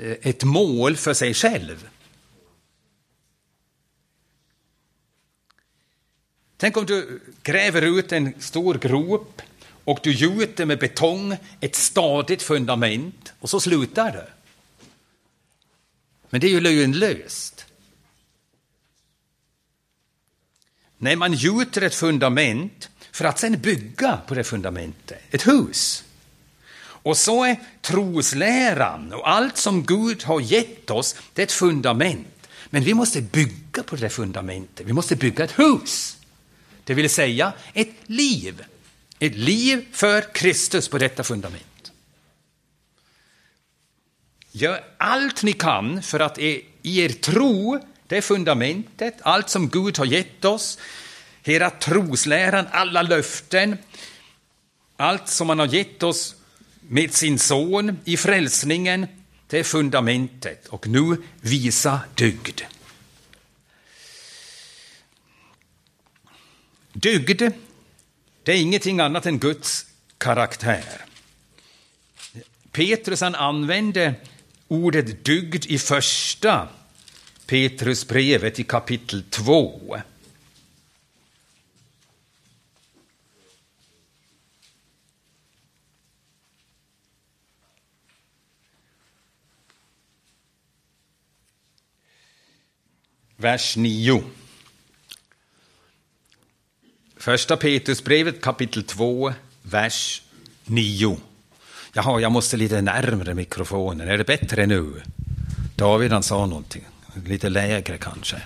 ett 0.00 0.44
mål 0.44 0.96
för 0.96 1.14
sig 1.14 1.34
själv. 1.34 1.88
Tänk 6.56 6.76
om 6.76 6.86
du 6.86 7.20
gräver 7.42 7.82
ut 7.82 8.12
en 8.12 8.40
stor 8.40 8.74
grop 8.74 9.42
och 9.84 10.00
du 10.02 10.12
gjuter 10.12 10.64
med 10.64 10.78
betong 10.78 11.36
ett 11.60 11.74
stadigt 11.74 12.42
fundament 12.42 13.32
och 13.40 13.50
så 13.50 13.60
slutar 13.60 14.12
det. 14.12 14.28
Men 16.30 16.40
det 16.40 16.46
är 16.46 16.50
ju 16.50 16.60
lönlöst. 16.60 17.66
Nej, 20.98 21.16
man 21.16 21.32
gjuter 21.32 21.82
ett 21.82 21.94
fundament 21.94 22.90
för 23.12 23.24
att 23.24 23.38
sen 23.38 23.60
bygga 23.60 24.20
på 24.26 24.34
det 24.34 24.44
fundamentet, 24.44 25.22
ett 25.30 25.46
hus. 25.46 26.05
Och 27.06 27.16
så 27.16 27.44
är 27.44 27.56
trosläran 27.82 29.12
och 29.12 29.30
allt 29.30 29.56
som 29.56 29.84
Gud 29.84 30.22
har 30.22 30.40
gett 30.40 30.90
oss, 30.90 31.16
det 31.32 31.42
är 31.42 31.46
ett 31.46 31.52
fundament. 31.52 32.48
Men 32.70 32.84
vi 32.84 32.94
måste 32.94 33.22
bygga 33.22 33.82
på 33.82 33.96
det 33.96 34.08
fundamentet, 34.08 34.86
vi 34.86 34.92
måste 34.92 35.16
bygga 35.16 35.44
ett 35.44 35.58
hus. 35.58 36.16
Det 36.84 36.94
vill 36.94 37.10
säga 37.10 37.52
ett 37.74 37.94
liv. 38.06 38.64
Ett 39.18 39.34
liv 39.34 39.86
för 39.92 40.34
Kristus 40.34 40.88
på 40.88 40.98
detta 40.98 41.24
fundament. 41.24 41.92
Gör 44.52 44.84
allt 44.96 45.42
ni 45.42 45.52
kan 45.52 46.02
för 46.02 46.20
att 46.20 46.38
i 46.38 46.64
er 46.82 47.08
tro, 47.08 47.80
det 48.06 48.22
fundamentet, 48.22 49.14
allt 49.22 49.48
som 49.48 49.68
Gud 49.68 49.98
har 49.98 50.06
gett 50.06 50.44
oss, 50.44 50.78
hela 51.42 51.70
trosläran, 51.70 52.66
alla 52.70 53.02
löften, 53.02 53.78
allt 54.96 55.28
som 55.28 55.48
han 55.48 55.58
har 55.58 55.74
gett 55.74 56.02
oss 56.02 56.36
med 56.88 57.14
sin 57.14 57.38
son 57.38 57.98
i 58.04 58.16
frälsningen, 58.16 59.06
det 59.46 59.58
är 59.58 59.64
fundamentet. 59.64 60.66
Och 60.66 60.86
nu 60.86 61.16
visa 61.40 62.00
dygd. 62.14 62.60
Dygd, 66.92 67.42
det 68.42 68.52
är 68.52 68.60
ingenting 68.60 69.00
annat 69.00 69.26
än 69.26 69.38
Guds 69.38 69.86
karaktär. 70.18 71.04
Petrus 72.72 73.20
han 73.20 73.34
använde 73.34 74.14
ordet 74.68 75.24
dygd 75.24 75.66
i 75.66 75.78
första 75.78 76.68
Petrusbrevet 77.46 78.60
i 78.60 78.64
kapitel 78.64 79.22
2. 79.30 80.00
Vers 93.46 93.76
9. 93.76 94.22
Första 97.16 97.56
Petrusbrevet 97.56 98.40
kapitel 98.40 98.82
2, 98.84 99.32
vers 99.62 100.22
9. 100.64 101.18
Jaha, 101.92 102.20
jag 102.20 102.32
måste 102.32 102.56
lite 102.56 102.82
närmre 102.82 103.34
mikrofonen. 103.34 104.08
Är 104.08 104.18
det 104.18 104.24
bättre 104.24 104.66
nu? 104.66 105.02
David 105.76 106.12
han 106.12 106.22
sa 106.22 106.46
någonting. 106.46 106.84
Lite 107.26 107.48
lägre 107.48 107.98
kanske. 107.98 108.42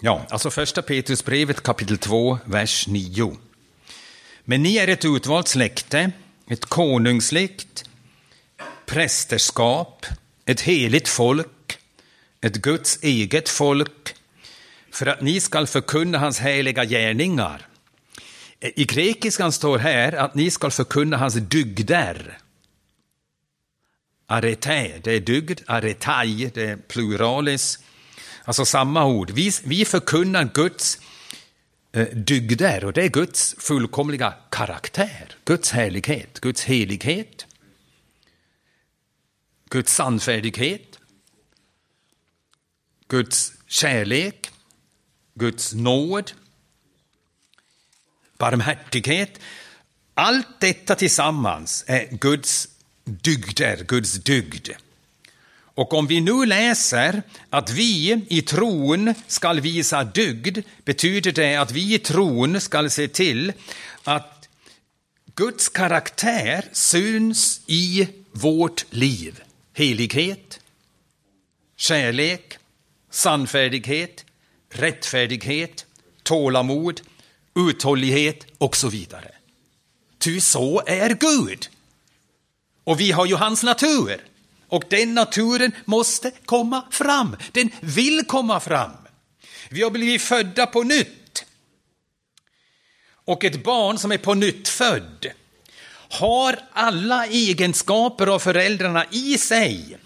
Ja, 0.00 0.26
alltså 0.30 0.50
första 0.50 0.82
Petrusbrevet 0.82 1.62
kapitel 1.62 1.98
2, 1.98 2.38
vers 2.44 2.86
9. 2.86 3.36
Men 4.44 4.62
ni 4.62 4.76
är 4.76 4.88
ett 4.88 5.04
utvalt 5.04 5.48
släkte, 5.48 6.12
ett 6.46 6.64
konungsligt 6.64 7.84
prästerskap, 8.86 10.06
ett 10.50 10.60
heligt 10.60 11.08
folk, 11.08 11.78
ett 12.40 12.56
Guds 12.56 12.98
eget 13.02 13.48
folk, 13.48 14.14
för 14.90 15.06
att 15.06 15.20
ni 15.20 15.40
skall 15.40 15.66
förkunna 15.66 16.18
hans 16.18 16.40
heliga 16.40 16.84
gärningar. 16.84 17.66
I 18.60 18.84
grekiskan 18.84 19.52
står 19.52 19.78
här 19.78 20.12
att 20.12 20.34
ni 20.34 20.50
skall 20.50 20.70
förkunna 20.70 21.16
hans 21.16 21.34
dygder. 21.34 22.38
Arete, 24.26 25.00
det 25.04 25.12
är 25.12 25.20
dygd, 25.20 25.60
aretai, 25.66 26.50
det 26.54 26.62
är 26.62 26.76
pluralis. 26.76 27.78
Alltså 28.44 28.64
samma 28.64 29.06
ord. 29.06 29.30
Vi, 29.30 29.52
vi 29.64 29.84
förkunnar 29.84 30.50
Guds 30.54 30.98
eh, 31.92 32.06
dygder 32.06 32.84
och 32.84 32.92
det 32.92 33.04
är 33.04 33.08
Guds 33.08 33.54
fullkomliga 33.58 34.34
karaktär. 34.50 35.34
Guds 35.44 35.70
härlighet, 35.70 36.40
Guds 36.40 36.64
helighet, 36.64 37.46
Guds 39.70 39.94
sannfärdighet, 39.94 40.98
Guds 43.08 43.52
kärlek, 43.66 44.50
Guds 45.34 45.74
nåd, 45.74 46.32
barmhärtighet. 48.38 49.40
Allt 50.14 50.60
detta 50.60 50.94
tillsammans 50.94 51.84
är 51.86 52.08
Guds 52.10 52.68
dygder, 53.04 53.84
Guds 53.84 54.12
dygd. 54.12 54.68
Och 55.52 55.94
om 55.94 56.06
vi 56.06 56.20
nu 56.20 56.46
läser 56.46 57.22
att 57.50 57.70
vi 57.70 58.24
i 58.28 58.42
tron 58.42 59.14
skall 59.26 59.60
visa 59.60 60.04
dygd, 60.04 60.58
betyder 60.84 61.32
det 61.32 61.56
att 61.56 61.70
vi 61.70 61.94
i 61.94 61.98
tron 61.98 62.60
skall 62.60 62.90
se 62.90 63.08
till 63.08 63.52
att 64.04 64.48
Guds 65.34 65.68
karaktär 65.68 66.64
syns 66.72 67.60
i 67.66 68.08
vårt 68.32 68.84
liv. 68.90 69.40
Helighet, 69.80 70.60
kärlek, 71.76 72.58
sannfärdighet, 73.10 74.24
rättfärdighet, 74.68 75.86
tålamod, 76.22 77.00
uthållighet 77.56 78.46
och 78.58 78.76
så 78.76 78.88
vidare. 78.88 79.34
Ty 80.18 80.40
så 80.40 80.82
är 80.86 81.14
Gud. 81.14 81.68
Och 82.84 83.00
vi 83.00 83.12
har 83.12 83.26
ju 83.26 83.34
hans 83.34 83.62
natur. 83.62 84.24
Och 84.68 84.84
den 84.88 85.14
naturen 85.14 85.72
måste 85.84 86.30
komma 86.44 86.84
fram. 86.90 87.36
Den 87.52 87.70
vill 87.80 88.24
komma 88.26 88.60
fram. 88.60 88.92
Vi 89.70 89.82
har 89.82 89.90
blivit 89.90 90.22
födda 90.22 90.66
på 90.66 90.82
nytt. 90.82 91.44
Och 93.08 93.44
ett 93.44 93.64
barn 93.64 93.98
som 93.98 94.12
är 94.12 94.18
på 94.18 94.34
nytt 94.34 94.68
född 94.68 95.32
har 96.10 96.58
alla 96.72 97.26
egenskaper 97.26 98.26
av 98.26 98.38
föräldrarna 98.38 99.04
i 99.10 99.38
sig. 99.38 99.98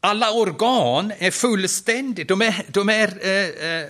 Alla 0.00 0.32
organ 0.32 1.12
är 1.18 1.30
fullständigt, 1.30 2.28
de 2.28 2.42
är, 2.42 2.64
de 2.68 2.88
är 2.88 3.26
eh, 3.26 3.70
eh, 3.70 3.88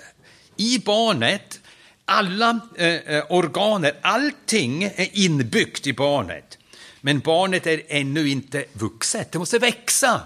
i 0.57 0.79
barnet, 0.79 1.61
alla 2.05 2.61
eh, 2.77 2.95
eh 2.95 3.25
organer, 3.29 3.93
allting 4.03 4.85
är 4.85 5.09
inbyggt 5.13 5.87
i 5.87 5.93
barnet. 5.93 6.59
Men 7.01 7.21
barnet 7.21 7.67
är 7.67 7.83
ännu 7.89 8.29
inte 8.29 8.65
vuxet, 8.73 9.33
det 9.33 9.39
måste 9.39 9.59
växa 9.59 10.21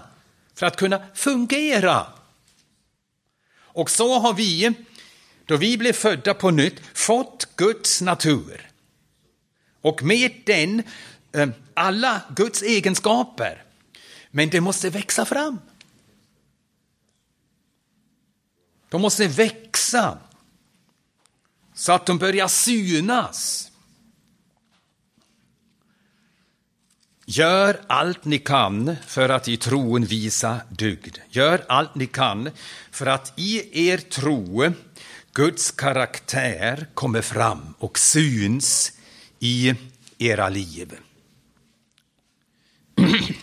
för 0.55 0.65
att 0.65 0.77
kunna 0.77 1.01
fungera. 1.15 2.07
Och 3.55 3.91
så 3.91 4.19
har 4.19 4.33
vi, 4.33 4.73
då 5.45 5.57
vi 5.57 5.77
blev 5.77 5.93
födda 5.93 6.33
på 6.33 6.51
nytt, 6.51 6.75
fått 6.93 7.47
Guds 7.55 8.01
natur. 8.01 8.70
Och 9.81 10.03
med 10.03 10.31
den 10.45 10.83
eh, 11.31 11.49
alla 11.73 12.21
Guds 12.35 12.61
egenskaper. 12.61 13.63
Men 14.31 14.49
det 14.49 14.61
måste 14.61 14.89
växa 14.89 15.25
fram. 15.25 15.59
De 18.89 19.01
måste 19.01 19.27
växa 19.27 20.17
så 21.73 21.91
att 21.91 22.05
de 22.05 22.17
börjar 22.17 22.47
synas. 22.47 23.71
Gör 27.25 27.81
allt 27.87 28.25
ni 28.25 28.39
kan 28.39 28.95
för 29.07 29.29
att 29.29 29.47
i 29.47 29.57
tron 29.57 30.05
visa 30.05 30.61
dygd. 30.69 31.17
Gör 31.29 31.65
allt 31.67 31.95
ni 31.95 32.07
kan 32.07 32.49
för 32.91 33.05
att 33.05 33.33
i 33.35 33.87
er 33.89 33.97
tro 33.97 34.73
Guds 35.33 35.71
karaktär 35.71 36.87
kommer 36.93 37.21
fram 37.21 37.73
och 37.79 37.99
syns 37.99 38.91
i 39.41 39.73
era 40.17 40.49
liv. 40.49 40.97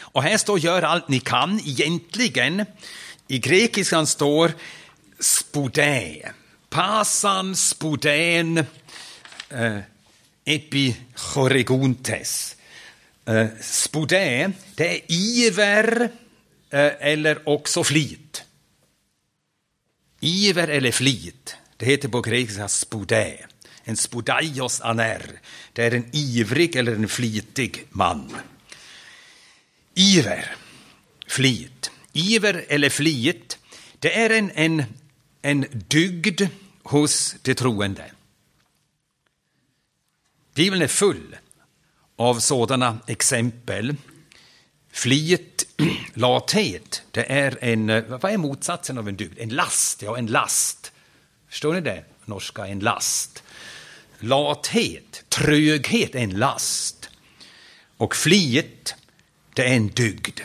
Och 0.00 0.22
här 0.22 0.38
står 0.38 0.58
gör 0.58 0.82
allt 0.82 1.08
ni 1.08 1.20
kan. 1.20 1.60
Egentligen, 1.60 2.64
i 3.28 3.38
grekiskan 3.38 4.06
står 4.06 4.52
spodä. 5.20 6.32
Pasan, 6.70 7.56
spodän, 7.56 8.58
eh, 9.48 9.78
epichoregontes. 10.44 12.56
Eh, 13.26 13.46
spodä, 13.60 14.52
det 14.74 14.96
är 14.96 15.00
iver 15.08 16.10
eh, 16.70 16.92
eller 17.00 17.48
också 17.48 17.84
flit. 17.84 18.44
Iver 20.20 20.68
eller 20.68 20.92
flit, 20.92 21.56
det 21.76 21.86
heter 21.86 22.08
på 22.08 22.20
grekiska 22.20 22.68
spodä. 22.68 23.46
En 23.84 23.96
spodaios 23.96 24.80
aner, 24.80 25.40
det 25.72 25.84
är 25.84 25.94
en 25.94 26.08
ivrig 26.12 26.76
eller 26.76 26.94
en 26.94 27.08
flitig 27.08 27.86
man. 27.90 28.36
Iver, 29.94 30.56
flit. 31.26 31.90
Iver 32.12 32.64
eller 32.68 32.90
flit, 32.90 33.58
det 33.98 34.18
är 34.18 34.30
en, 34.30 34.50
en, 34.50 34.84
en 35.42 35.66
dygd 35.88 36.42
hos 36.82 37.36
de 37.42 37.54
troende. 37.54 38.10
Bibeln 40.54 40.82
är 40.82 40.88
full 40.88 41.36
av 42.16 42.38
sådana 42.40 42.98
exempel. 43.06 43.96
Flit, 44.92 45.66
lathet, 46.14 47.02
det 47.10 47.32
är 47.32 47.58
en, 47.60 47.86
vad 48.08 48.32
är 48.32 48.36
motsatsen 48.36 48.98
av 48.98 49.08
en 49.08 49.16
dygd? 49.16 49.38
En 49.38 49.48
last, 49.48 50.02
ja 50.02 50.18
en 50.18 50.26
last. 50.26 50.92
Förstår 51.48 51.74
ni 51.74 51.80
det? 51.80 52.04
Norska, 52.24 52.66
en 52.66 52.80
last. 52.80 53.43
Lathet, 54.18 55.24
tröghet 55.28 56.14
är 56.14 56.18
en 56.18 56.38
last. 56.38 57.10
Och 57.96 58.16
flit, 58.16 58.94
det 59.54 59.64
är 59.64 59.76
en 59.76 59.88
dygd. 59.88 60.40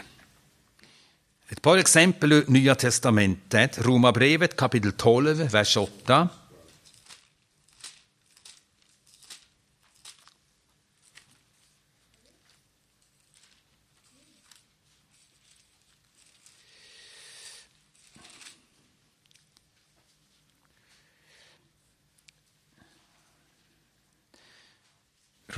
Ett 1.50 1.62
par 1.62 1.78
exempel 1.78 2.32
ur 2.32 2.44
Nya 2.48 2.76
testamentet. 2.76 3.86
Romarbrevet 3.86 4.56
kapitel 4.56 4.92
12, 4.92 5.38
vers 5.52 5.78
8. 5.78 6.30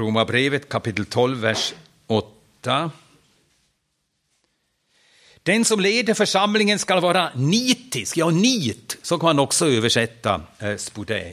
Romarbrevet 0.02 0.70
kapitel 0.70 1.06
12, 1.06 1.38
vers 1.38 1.74
8. 2.08 2.92
Den 5.44 5.66
som 5.66 5.80
leder 5.80 6.14
församlingen 6.14 6.80
ska 6.80 7.00
vara 7.00 7.32
nitisk, 7.36 8.18
ja 8.18 8.30
nit, 8.30 8.98
så 9.02 9.18
kan 9.18 9.28
man 9.28 9.40
också 9.40 9.68
översätta 9.68 10.42
eh. 10.60 10.76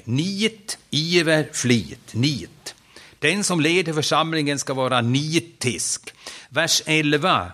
Nit, 0.05 0.79
iver, 0.91 1.49
flit, 1.53 2.15
nit. 2.15 2.75
Den 3.19 3.45
som 3.45 3.61
leder 3.61 3.93
församlingen 3.93 4.59
ska 4.59 4.75
vara 4.75 5.01
nitisk. 5.01 6.15
Vers 6.49 6.83
11, 6.87 7.53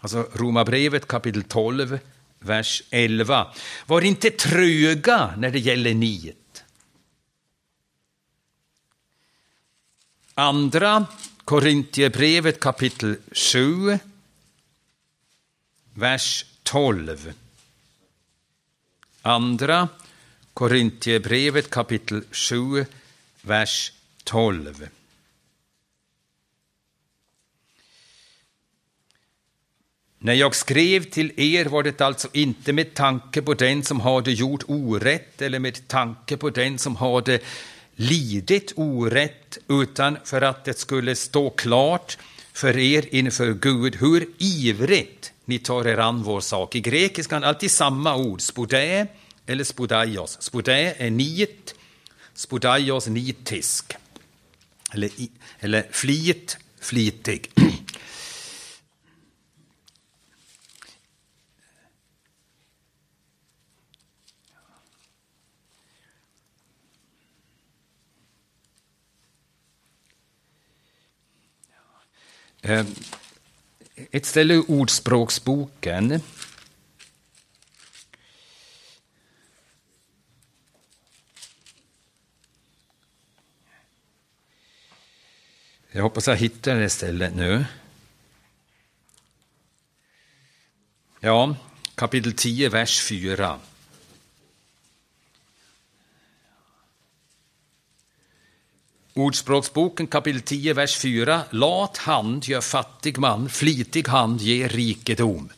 alltså 0.00 0.26
Romarbrevet 0.32 1.06
kapitel 1.06 1.42
12, 1.42 1.98
vers 2.38 2.82
11. 2.90 3.46
Var 3.86 4.00
inte 4.00 4.30
tröga 4.30 5.34
när 5.36 5.50
det 5.50 5.58
gäller 5.58 5.94
nit. 5.94 6.39
Andra 10.40 11.06
Korintierbrevet 11.44 12.60
kapitel 12.60 13.16
7, 13.32 13.98
vers 15.94 16.46
12. 16.62 17.32
Andra 19.22 19.88
Korintierbrevet 20.54 21.70
kapitel 21.70 22.22
7, 22.30 22.86
vers 23.42 23.92
12. 24.24 24.88
När 30.18 30.34
jag 30.34 30.54
skrev 30.54 31.04
till 31.04 31.32
er 31.36 31.64
var 31.64 31.82
det 31.82 32.00
alltså 32.00 32.28
inte 32.32 32.72
med 32.72 32.94
tanke 32.94 33.42
på 33.42 33.54
den 33.54 33.82
som 33.82 34.00
hade 34.00 34.32
gjort 34.32 34.64
orätt 34.68 35.42
eller 35.42 35.58
med 35.58 35.88
tanke 35.88 36.36
på 36.36 36.50
den 36.50 36.78
som 36.78 36.96
hade 36.96 37.40
lidit 38.00 38.72
orätt, 38.76 39.58
utan 39.68 40.18
för 40.24 40.42
att 40.42 40.64
det 40.64 40.78
skulle 40.78 41.16
stå 41.16 41.50
klart 41.50 42.18
för 42.52 42.78
er 42.78 43.14
inför 43.14 43.52
Gud 43.52 43.96
hur 43.96 44.28
ivrigt 44.38 45.32
ni 45.44 45.58
tar 45.58 45.88
er 45.88 45.98
an 45.98 46.22
vår 46.22 46.40
sak. 46.40 46.74
I 46.74 46.80
grekiskan 46.80 47.44
alltid 47.44 47.70
samma 47.70 48.16
ord, 48.16 48.40
spodä 48.40 49.06
eller 49.46 49.64
spodaios. 49.64 50.42
Spodä 50.42 50.94
är 50.98 51.10
nit, 51.10 51.74
spodaios 52.34 53.06
nitisk. 53.06 53.92
Eller, 54.92 55.10
eller 55.60 55.86
flit, 55.90 56.58
flitig. 56.80 57.50
Eh, 72.62 72.86
ett 74.10 74.26
ställe 74.26 74.54
i 74.54 74.58
Ordspråksboken. 74.58 76.20
Jag 85.92 86.02
hoppas 86.02 86.26
jag 86.26 86.36
hittar 86.36 86.74
det 86.74 86.90
stället 86.90 87.34
nu. 87.34 87.64
Ja, 91.20 91.56
kapitel 91.94 92.32
10, 92.32 92.68
vers 92.68 93.00
4. 93.02 93.60
Ordspråksboken 99.20 100.06
kapitel 100.06 100.40
10, 100.40 100.74
vers 100.74 100.96
4. 100.96 101.42
Lat 101.50 101.96
hand 101.96 102.44
gör 102.44 102.60
fattig 102.60 103.18
man, 103.18 103.48
flitig 103.48 104.08
hand 104.08 104.40
ger 104.40 104.68
rikedom. 104.68 105.52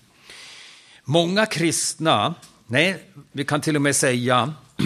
Många 1.04 1.46
kristna, 1.46 2.34
nej, 2.66 3.04
vi 3.32 3.44
kan 3.44 3.60
till 3.60 3.76
och 3.76 3.82
med 3.82 3.96
säga 3.96 4.54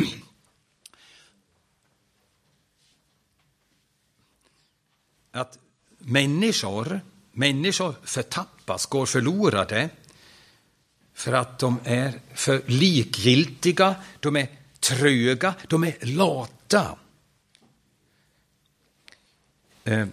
att 5.32 5.58
människor, 5.98 7.00
människor 7.32 7.94
förtappas, 8.04 8.86
går 8.86 9.06
förlorade 9.06 9.90
för 11.14 11.32
att 11.32 11.58
de 11.58 11.80
är 11.84 12.20
för 12.34 12.62
likgiltiga, 12.66 13.94
de 14.20 14.36
är 14.36 14.48
tröga, 14.80 15.54
de 15.68 15.84
är 15.84 15.96
lata. 16.00 16.96
Eh, 19.86 20.06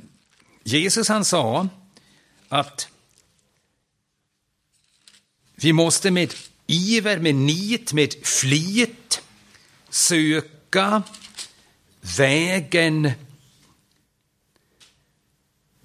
Jesus 0.64 1.08
han 1.08 1.26
sa 1.26 1.68
att 2.50 2.88
vi 5.56 5.74
måste 5.74 6.12
med 6.12 6.34
iver, 6.68 7.20
med 7.20 7.36
nit, 7.36 7.94
med 7.94 8.14
flit 8.24 9.22
söka 9.90 11.04
vägen 12.18 13.12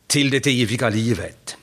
till 0.07 0.31
det 0.31 0.47
eviga 0.47 0.89
livet. 0.89 1.57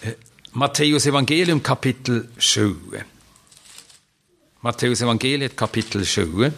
Eh, 0.00 0.12
Matteus 0.52 1.06
evangelium 1.06 1.60
kapitel 1.60 2.26
7. 2.38 2.74
Matteus 4.60 5.02
evangeliet 5.02 5.56
kapitel 5.56 6.06
7. 6.06 6.52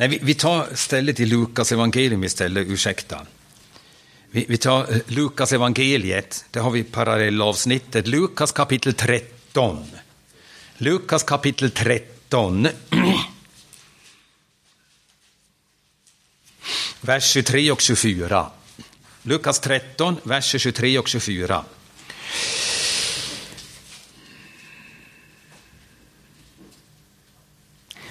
Nej, 0.00 0.08
vi, 0.08 0.18
vi 0.22 0.34
tar 0.34 0.74
stället 0.74 1.20
i 1.20 1.26
Lukas 1.26 1.72
evangelium 1.72 2.24
istället, 2.24 2.68
ursäkta. 2.68 3.26
Vi, 4.30 4.46
vi 4.48 4.56
tar 4.56 4.92
eh, 4.92 4.98
Lukas 5.06 5.52
evangeliet, 5.52 6.44
det 6.50 6.60
har 6.60 6.70
vi 6.70 6.84
parallellavsnittet, 6.84 8.06
Lukas 8.06 8.52
kapitel 8.52 8.94
13. 8.94 9.86
Lukas 10.76 11.22
kapitel 11.22 11.70
13. 11.70 12.68
vers 17.00 17.24
23 17.24 17.70
och 17.70 17.80
24. 17.80 18.50
Lukas 19.22 19.60
13, 19.60 20.16
vers 20.22 20.60
23 20.60 20.98
och 20.98 21.08
24. 21.08 21.64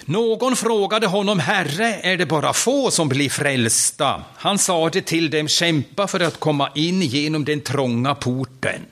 Någon 0.10 0.56
frågade 0.56 1.08
honom, 1.08 1.40
Herre, 1.40 1.94
är 2.04 2.18
det 2.18 2.26
bara 2.26 2.54
få 2.54 2.92
som 2.92 3.10
blir 3.10 3.30
frälsta? 3.30 4.24
Han 4.36 4.58
sade 4.58 5.02
till 5.02 5.30
dem, 5.30 5.48
kämpa 5.48 6.08
för 6.08 6.20
att 6.20 6.40
komma 6.40 6.70
in 6.76 7.02
genom 7.02 7.46
den 7.46 7.62
trånga 7.62 8.16
porten. 8.16 8.86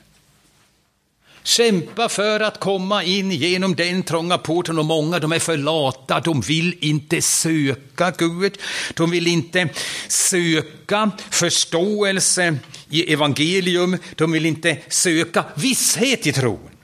Kämpa 1.42 2.08
för 2.08 2.40
att 2.40 2.60
komma 2.60 3.04
in 3.04 3.30
genom 3.30 3.74
den 3.74 4.02
trånga 4.02 4.38
porten 4.38 4.78
och 4.78 4.84
många 4.84 5.18
de 5.18 5.32
är 5.32 5.38
för 5.38 5.56
lata, 5.56 6.20
de 6.20 6.40
vill 6.40 6.76
inte 6.80 7.22
söka 7.22 8.12
Gud, 8.18 8.58
de 8.94 9.10
vill 9.10 9.26
inte 9.26 9.68
söka 10.08 11.10
förståelse 11.30 12.58
i 12.90 13.12
evangelium, 13.12 13.98
de 14.16 14.32
vill 14.32 14.46
inte 14.46 14.78
söka 14.88 15.44
visshet 15.54 16.26
i 16.26 16.32
tron. 16.32 16.77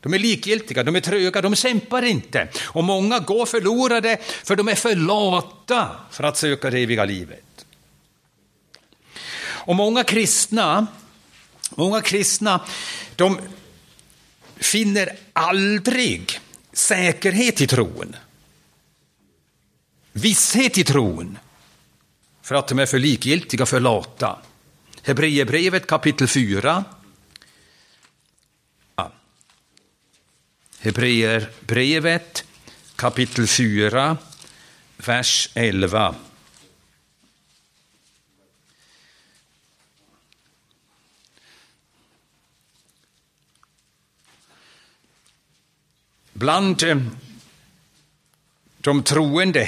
De 0.00 0.14
är 0.14 0.18
likgiltiga, 0.18 0.82
de 0.82 0.96
är 0.96 1.00
tröga, 1.00 1.42
de 1.42 1.54
kämpar 1.54 2.02
inte. 2.02 2.48
Och 2.64 2.84
många 2.84 3.18
går 3.18 3.46
förlorade 3.46 4.18
för 4.44 4.56
de 4.56 4.68
är 4.68 4.74
för 4.74 4.94
lata 4.96 5.90
för 6.10 6.24
att 6.24 6.36
söka 6.36 6.70
det 6.70 6.78
eviga 6.78 7.04
livet. 7.04 7.66
Och 9.68 9.76
många 9.76 10.04
kristna, 10.04 10.86
många 11.70 12.00
kristna, 12.00 12.60
de 13.16 13.38
finner 14.56 15.16
aldrig 15.32 16.40
säkerhet 16.72 17.60
i 17.60 17.66
tron. 17.66 18.16
Visshet 20.12 20.78
i 20.78 20.84
tron. 20.84 21.38
För 22.42 22.54
att 22.54 22.68
de 22.68 22.78
är 22.78 22.86
för 22.86 22.98
likgiltiga, 22.98 23.66
för 23.66 23.80
lata. 23.80 24.38
Hebreerbrevet 25.02 25.86
kapitel 25.86 26.28
4, 26.28 26.84
Hebreerbrevet 30.80 32.44
kapitel 32.96 33.46
4, 33.46 34.16
vers 34.96 35.50
11. 35.54 36.14
Bland 46.32 46.82
eh, 46.82 46.96
de 48.80 49.02
troende 49.02 49.60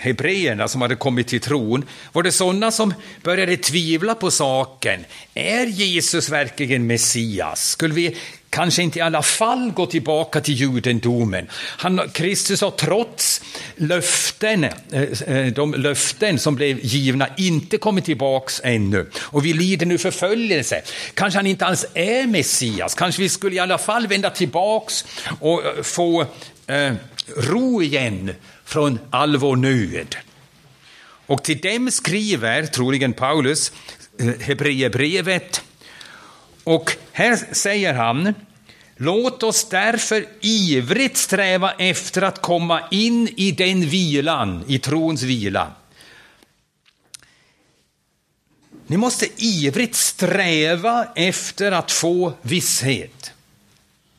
hebreerna 0.00 0.68
som 0.68 0.82
hade 0.82 0.96
kommit 0.96 1.28
till 1.28 1.40
tron 1.40 1.84
var 2.12 2.22
det 2.22 2.32
sådana 2.32 2.70
som 2.70 2.94
började 3.22 3.56
tvivla 3.56 4.14
på 4.14 4.30
saken. 4.30 5.04
Är 5.34 5.66
Jesus 5.66 6.28
verkligen 6.28 6.86
Messias? 6.86 7.70
Skulle 7.70 7.94
vi 7.94 8.16
kanske 8.50 8.82
inte 8.82 8.98
i 8.98 9.02
alla 9.02 9.22
fall 9.22 9.70
gå 9.70 9.86
tillbaka 9.86 10.40
till 10.40 10.54
judendomen. 10.54 11.46
Han, 11.52 12.00
Kristus 12.12 12.60
har 12.60 12.70
trots 12.70 13.40
löften, 13.76 14.64
eh, 14.64 15.02
eh, 15.26 15.46
de 15.46 15.74
löften 15.74 16.38
som 16.38 16.54
blev 16.54 16.78
givna 16.82 17.28
inte 17.36 17.78
kommit 17.78 18.04
tillbaks 18.04 18.60
ännu. 18.64 19.10
Och 19.16 19.44
vi 19.44 19.52
lider 19.52 19.86
nu 19.86 19.98
förföljelse. 19.98 20.82
Kanske 21.14 21.38
han 21.38 21.46
inte 21.46 21.66
alls 21.66 21.86
är 21.94 22.26
Messias. 22.26 22.94
Kanske 22.94 23.22
vi 23.22 23.28
skulle 23.28 23.56
i 23.56 23.58
alla 23.58 23.78
fall 23.78 24.06
vända 24.06 24.30
tillbaks 24.30 25.04
och 25.40 25.64
eh, 25.64 25.82
få 25.82 26.26
eh, 26.66 26.92
ro 27.36 27.82
igen 27.82 28.34
från 28.64 28.98
all 29.10 29.36
vår 29.36 29.56
nöd. 29.56 30.16
Och 31.26 31.44
till 31.44 31.58
dem 31.58 31.90
skriver 31.90 32.66
troligen 32.66 33.12
Paulus 33.12 33.72
Hebreerbrevet 34.40 35.62
och 36.68 36.96
här 37.12 37.54
säger 37.54 37.94
han 37.94 38.34
Låt 38.96 39.42
oss 39.42 39.68
därför 39.68 40.26
ivrigt 40.40 41.16
sträva 41.16 41.72
efter 41.72 42.22
att 42.22 42.42
komma 42.42 42.80
in 42.90 43.28
i 43.36 43.50
den 43.50 43.88
vilan, 43.88 44.64
i 44.68 44.78
trons 44.78 45.22
vila. 45.22 45.72
Ni 48.86 48.96
måste 48.96 49.26
ivrigt 49.36 49.94
sträva 49.94 51.06
efter 51.14 51.72
att 51.72 51.90
få 51.90 52.32
visshet. 52.42 53.32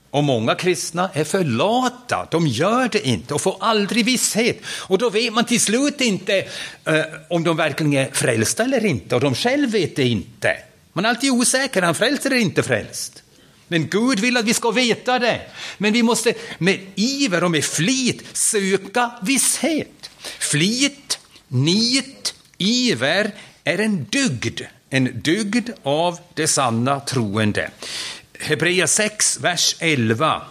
Och 0.09 0.23
många 0.23 0.55
kristna 0.55 1.09
är 1.13 1.23
för 1.23 1.43
lata, 1.43 2.27
de 2.31 2.47
gör 2.47 2.89
det 2.91 3.07
inte 3.07 3.33
och 3.33 3.41
får 3.41 3.57
aldrig 3.59 4.05
visshet. 4.05 4.62
Och 4.65 4.97
då 4.97 5.09
vet 5.09 5.33
man 5.33 5.45
till 5.45 5.62
slut 5.62 6.01
inte 6.01 6.38
eh, 6.85 7.03
om 7.29 7.43
de 7.43 7.57
verkligen 7.57 7.93
är 7.93 8.12
frälsta 8.12 8.63
eller 8.63 8.85
inte, 8.85 9.15
och 9.15 9.21
de 9.21 9.35
själva 9.35 9.71
vet 9.71 9.95
det 9.95 10.07
inte. 10.07 10.57
Man 10.93 11.06
är 11.06 11.10
alltid 11.10 11.32
osäker, 11.32 11.82
han 11.82 11.95
frälst 11.95 12.25
eller 12.25 12.36
inte 12.36 12.63
frälst. 12.63 13.23
Men 13.67 13.88
Gud 13.88 14.19
vill 14.19 14.38
att 14.38 14.45
vi 14.45 14.54
ska 14.54 14.71
veta 14.71 15.19
det. 15.19 15.41
Men 15.78 15.93
vi 15.93 16.04
måste 16.04 16.34
med 16.58 16.80
iver 16.95 17.43
och 17.43 17.52
med 17.52 17.65
flit 17.65 18.23
söka 18.34 19.12
visshet. 19.21 20.10
Flit, 20.39 21.19
nit, 21.47 22.36
iver 22.58 23.32
är 23.63 23.78
en 23.78 24.04
dygd. 24.04 24.62
En 24.89 25.21
dygd 25.21 25.69
av 25.84 26.19
det 26.34 26.47
sanna 26.47 26.99
troende. 26.99 27.71
Hebreer 28.39 28.88
6, 28.88 29.39
vers 29.39 29.75
11. 29.80 30.41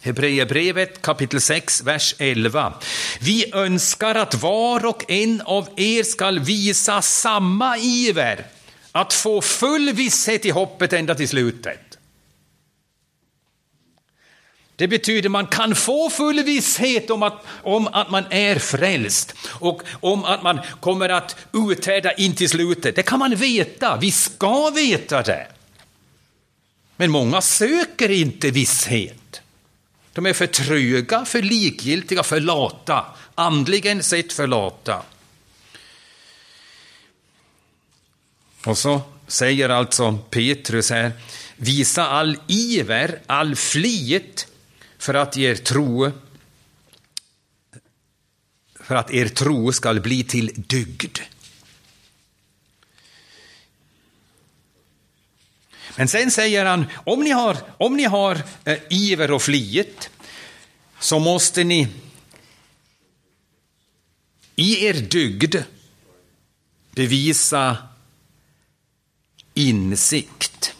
Hebreerbrevet 0.00 1.02
kapitel 1.02 1.40
6, 1.40 1.82
vers 1.82 2.14
11. 2.18 2.72
Vi 3.20 3.50
önskar 3.54 4.14
att 4.14 4.34
var 4.34 4.86
och 4.86 5.10
en 5.10 5.40
av 5.40 5.68
er 5.76 6.02
skall 6.02 6.38
visa 6.38 7.02
samma 7.02 7.78
iver 7.78 8.46
att 8.96 9.12
få 9.12 9.40
full 9.42 9.92
visshet 9.92 10.44
i 10.44 10.50
hoppet 10.50 10.92
ända 10.92 11.14
till 11.14 11.28
slutet. 11.28 11.98
Det 14.76 14.88
betyder 14.88 15.28
att 15.28 15.32
man 15.32 15.46
kan 15.46 15.74
få 15.74 16.10
full 16.10 16.42
visshet 16.42 17.10
om 17.10 17.22
att, 17.22 17.44
om 17.62 17.88
att 17.92 18.10
man 18.10 18.24
är 18.30 18.58
frälst 18.58 19.34
och 19.48 19.82
om 20.00 20.24
att 20.24 20.42
man 20.42 20.60
kommer 20.80 21.08
att 21.08 21.36
utträda 21.52 22.12
in 22.12 22.34
till 22.34 22.48
slutet. 22.48 22.96
Det 22.96 23.02
kan 23.02 23.18
man 23.18 23.34
veta, 23.34 23.96
vi 23.96 24.10
ska 24.10 24.70
veta 24.70 25.22
det. 25.22 25.46
Men 26.96 27.10
många 27.10 27.40
söker 27.40 28.10
inte 28.10 28.50
visshet. 28.50 29.40
De 30.12 30.26
är 30.26 30.32
för 30.32 30.46
tröga, 30.46 31.24
för 31.24 31.42
likgiltiga, 31.42 32.22
för 32.22 32.40
lata. 32.40 33.04
Andligen 33.34 34.02
sett 34.02 34.32
för 34.32 34.46
lata. 34.46 35.02
Och 38.66 38.78
så 38.78 39.02
säger 39.26 39.68
alltså 39.68 40.18
Petrus 40.30 40.90
här, 40.90 41.12
visa 41.56 42.06
all 42.06 42.38
iver, 42.46 43.20
all 43.26 43.56
flit 43.56 44.46
för 44.98 45.14
att 45.14 45.36
er 45.36 45.54
tro 45.54 46.12
för 48.80 48.94
att 48.94 49.10
er 49.10 49.28
tro 49.28 49.72
skall 49.72 50.00
bli 50.00 50.24
till 50.24 50.52
dygd. 50.54 51.18
Men 55.96 56.08
sen 56.08 56.30
säger 56.30 56.64
han, 56.64 56.86
om 57.04 57.20
ni 57.20 57.30
har, 57.30 57.56
om 57.76 57.96
ni 57.96 58.04
har 58.04 58.42
eh, 58.64 58.78
iver 58.90 59.30
och 59.30 59.42
flit 59.42 60.10
så 61.00 61.18
måste 61.18 61.64
ni 61.64 61.88
i 64.56 64.86
er 64.86 64.94
dygd 64.94 65.56
bevisa 66.90 67.76
insikt. 69.54 70.74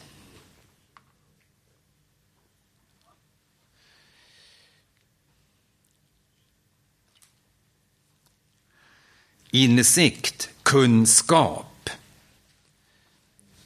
Insikt, 9.50 10.48
kunskap. 10.62 11.90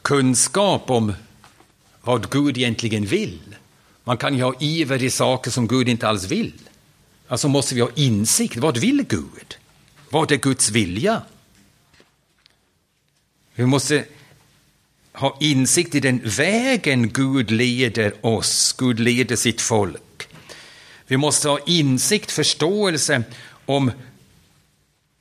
Kunskap 0.02 0.90
om 0.90 1.14
vad 2.02 2.30
Gud 2.30 2.58
egentligen 2.58 3.06
vill. 3.06 3.56
Man 4.04 4.16
kan 4.16 4.36
ju 4.36 4.42
ha 4.42 4.54
iver 4.60 5.02
i 5.02 5.10
saker 5.10 5.50
som 5.50 5.68
Gud 5.68 5.88
inte 5.88 6.08
alls 6.08 6.24
vill. 6.24 6.60
Alltså 7.28 7.48
måste 7.48 7.74
vi 7.74 7.80
ha 7.80 7.90
insikt. 7.94 8.56
Vad 8.56 8.78
vill 8.78 9.04
Gud? 9.08 9.56
Vad 10.10 10.32
är 10.32 10.36
Guds 10.36 10.70
vilja? 10.70 11.22
Vi 13.54 13.66
måste 13.66 14.04
ha 15.18 15.36
insikt 15.40 15.94
i 15.94 16.00
den 16.00 16.20
vägen 16.24 17.08
Gud 17.12 17.50
leder 17.50 18.26
oss, 18.26 18.74
Gud 18.78 19.00
leder 19.00 19.36
sitt 19.36 19.60
folk. 19.60 20.28
Vi 21.06 21.16
måste 21.16 21.48
ha 21.48 21.58
insikt, 21.66 22.30
förståelse 22.30 23.22
om 23.66 23.90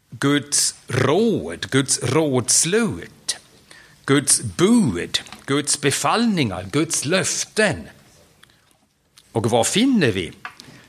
Guds 0.09 0.75
råd, 0.87 1.69
Guds 1.71 1.99
rådslut, 2.03 3.37
Guds 4.05 4.41
bud, 4.41 5.19
Guds 5.45 5.81
befallningar, 5.81 6.69
Guds 6.71 7.05
löften. 7.05 7.87
Och 9.31 9.49
var 9.49 9.63
finner 9.63 10.11
vi 10.11 10.31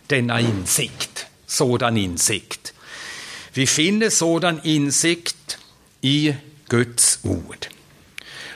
denna 0.07 0.41
insikt, 0.41 1.27
sådan 1.47 1.97
insikt? 1.97 2.73
Vi 3.53 3.67
finner 3.67 4.11
sådan 4.11 4.61
insikt 4.65 5.59
i 6.01 6.35
Guds 6.67 7.19
ord. 7.23 7.78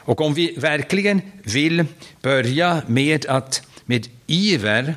Och 0.05 0.21
om 0.21 0.35
vi 0.35 0.55
verkligen 0.57 1.23
vill 1.43 1.85
börja 2.23 2.83
med 2.87 3.27
att 3.27 3.63
med 3.85 4.09
iver 4.27 4.95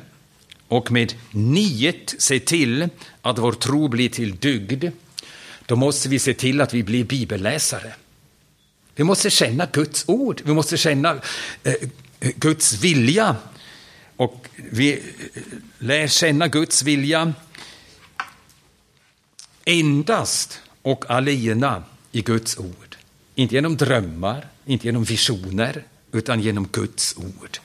och 0.68 0.92
med 0.92 1.14
nit 1.30 2.14
se 2.18 2.40
till 2.40 2.88
att 3.22 3.38
vår 3.38 3.52
tro 3.52 3.88
blir 3.88 4.08
till 4.08 4.36
dygd, 4.36 4.84
då 5.66 5.76
måste 5.76 6.08
vi 6.08 6.18
se 6.18 6.34
till 6.34 6.60
att 6.60 6.74
vi 6.74 6.82
blir 6.82 7.04
bibelläsare. 7.04 7.92
Vi 8.94 9.04
måste 9.04 9.30
känna 9.30 9.66
Guds 9.72 10.04
ord, 10.08 10.42
vi 10.44 10.54
måste 10.54 10.76
känna 10.76 11.20
eh, 11.62 11.74
Guds 12.20 12.72
vilja. 12.72 13.36
Och 14.16 14.48
vi 14.54 14.92
eh, 14.92 15.42
lär 15.78 16.06
känna 16.08 16.48
Guds 16.48 16.82
vilja 16.82 17.32
endast 19.64 20.60
och 20.82 21.10
alena 21.10 21.84
i 22.12 22.22
Guds 22.22 22.58
ord. 22.58 22.85
Inte 23.38 23.54
genom 23.54 23.76
drömmar, 23.76 24.46
inte 24.66 24.86
genom 24.86 25.04
visioner, 25.04 25.84
utan 26.12 26.40
genom 26.40 26.68
Guds 26.72 27.16
ord. 27.16 27.58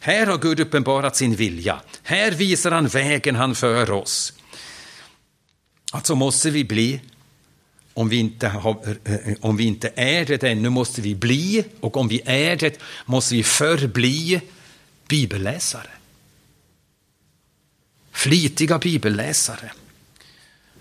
Här 0.00 0.26
har 0.26 0.38
Gud 0.38 0.60
uppenbarat 0.60 1.16
sin 1.16 1.34
vilja. 1.34 1.80
Här 2.02 2.32
visar 2.32 2.70
han 2.70 2.86
vägen 2.86 3.36
han 3.36 3.54
för 3.54 3.90
oss. 3.90 4.32
Alltså 5.92 6.14
måste 6.14 6.50
vi 6.50 6.64
bli 6.64 7.00
om 7.94 8.08
vi, 8.08 8.16
inte 8.16 8.48
har, 8.48 8.96
eh, 9.04 9.34
om 9.40 9.56
vi 9.56 9.64
inte 9.64 9.92
är 9.96 10.24
det 10.24 10.42
ännu 10.42 10.68
måste 10.68 11.00
vi 11.00 11.14
bli, 11.14 11.64
och 11.80 11.96
om 11.96 12.08
vi 12.08 12.20
är 12.24 12.56
det 12.56 12.78
måste 13.06 13.34
vi 13.34 13.42
förbli 13.42 14.40
bibelläsare. 15.08 15.90
Flitiga 18.12 18.78
bibelläsare. 18.78 19.72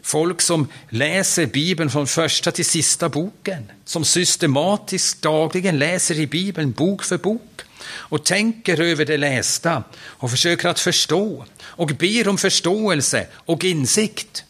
Folk 0.05 0.41
som 0.41 0.67
läser 0.89 1.45
Bibeln 1.45 1.89
från 1.89 2.07
första 2.07 2.51
till 2.51 2.65
sista 2.65 3.09
boken, 3.09 3.71
som 3.85 4.05
systematiskt 4.05 5.21
dagligen 5.21 5.79
läser 5.79 6.19
i 6.19 6.27
Bibeln 6.27 6.71
bok 6.71 7.03
för 7.03 7.17
bok 7.17 7.61
och 7.87 8.25
tänker 8.25 8.81
över 8.81 9.05
det 9.05 9.17
lästa 9.17 9.83
och 9.95 10.31
försöker 10.31 10.69
att 10.69 10.79
förstå 10.79 11.45
och 11.59 11.87
ber 11.87 12.27
om 12.27 12.37
förståelse 12.37 13.27
och 13.33 13.63
insikt. 13.63 14.43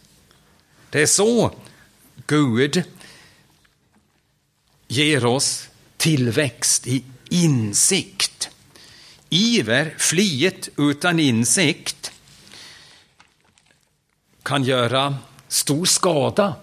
Det 0.90 1.02
är 1.02 1.06
så 1.06 1.56
Gud 2.28 2.84
ger 4.88 5.26
oss 5.26 5.70
tillväxt 5.98 6.88
i 6.88 7.04
insikt. 7.30 8.50
Iver, 9.30 9.96
flit 9.98 10.70
utan 10.78 11.20
insikt 11.20 12.12
kan 14.44 14.64
göra 14.64 15.16
stor 15.48 15.86
skada. 15.86 16.56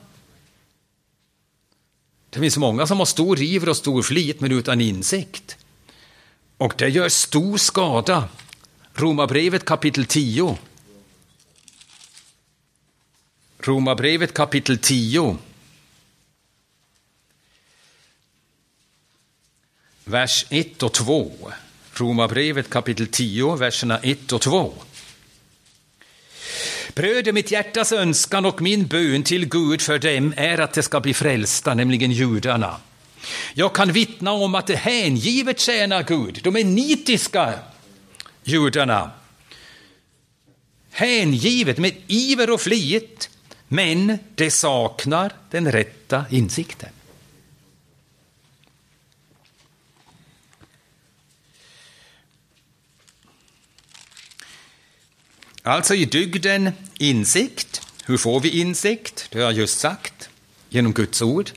Det 2.30 2.40
finns 2.40 2.56
många 2.56 2.86
som 2.86 2.98
har 2.98 3.06
stor 3.06 3.40
iver 3.40 3.68
och 3.68 3.76
stor 3.76 4.02
flit 4.02 4.40
men 4.40 4.52
utan 4.52 4.80
insikt. 4.80 5.56
Och 6.56 6.74
det 6.78 6.88
gör 6.88 7.08
stor 7.08 7.56
skada. 7.56 8.28
Romarbrevet 8.94 9.64
kapitel 9.64 10.06
10. 10.06 10.58
Romarbrevet 13.58 14.34
kapitel 14.34 14.78
10. 14.78 15.38
vers 20.04 20.46
1 20.50 20.82
och 20.82 20.92
2. 20.92 21.32
Romarbrevet 21.94 22.70
kapitel 22.70 23.06
10, 23.06 23.56
verserna 23.56 23.98
1 23.98 24.32
och 24.32 24.40
2. 24.40 24.72
Bröder, 26.94 27.32
mitt 27.32 27.50
hjärtas 27.50 27.92
önskan 27.92 28.46
och 28.46 28.62
min 28.62 28.86
bön 28.86 29.22
till 29.22 29.48
Gud 29.48 29.80
för 29.80 29.98
dem 29.98 30.34
är 30.36 30.60
att 30.60 30.72
de 30.72 30.82
ska 30.82 31.00
bli 31.00 31.14
frälsta, 31.14 31.74
nämligen 31.74 32.12
judarna. 32.12 32.76
Jag 33.54 33.72
kan 33.74 33.92
vittna 33.92 34.32
om 34.32 34.54
att 34.54 34.66
de 34.66 34.74
hängivet 34.74 35.60
tjänar 35.60 36.02
Gud. 36.02 36.40
De 36.42 36.56
är 36.56 36.64
nitiska 36.64 37.54
judarna 38.44 39.10
hängivet 40.92 41.78
med 41.78 41.92
iver 42.06 42.50
och 42.50 42.60
flit, 42.60 43.30
men 43.68 44.18
de 44.34 44.50
saknar 44.50 45.32
den 45.50 45.72
rätta 45.72 46.24
insikten. 46.30 46.88
Alltså 55.64 55.94
i 55.94 56.04
dygden 56.04 56.72
insikt. 56.98 57.88
Hur 58.04 58.18
får 58.18 58.40
vi 58.40 58.60
insikt? 58.60 59.26
Det 59.30 59.38
har 59.38 59.44
jag 59.44 59.52
just 59.52 59.78
sagt. 59.78 60.30
Genom 60.68 60.92
Guds 60.92 61.22
ord. 61.22 61.50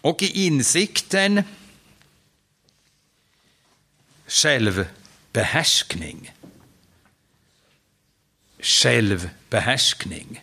Och 0.00 0.22
i 0.22 0.46
insikten 0.46 1.42
självbehärskning. 4.26 6.32
Självbehärskning. 8.58 10.42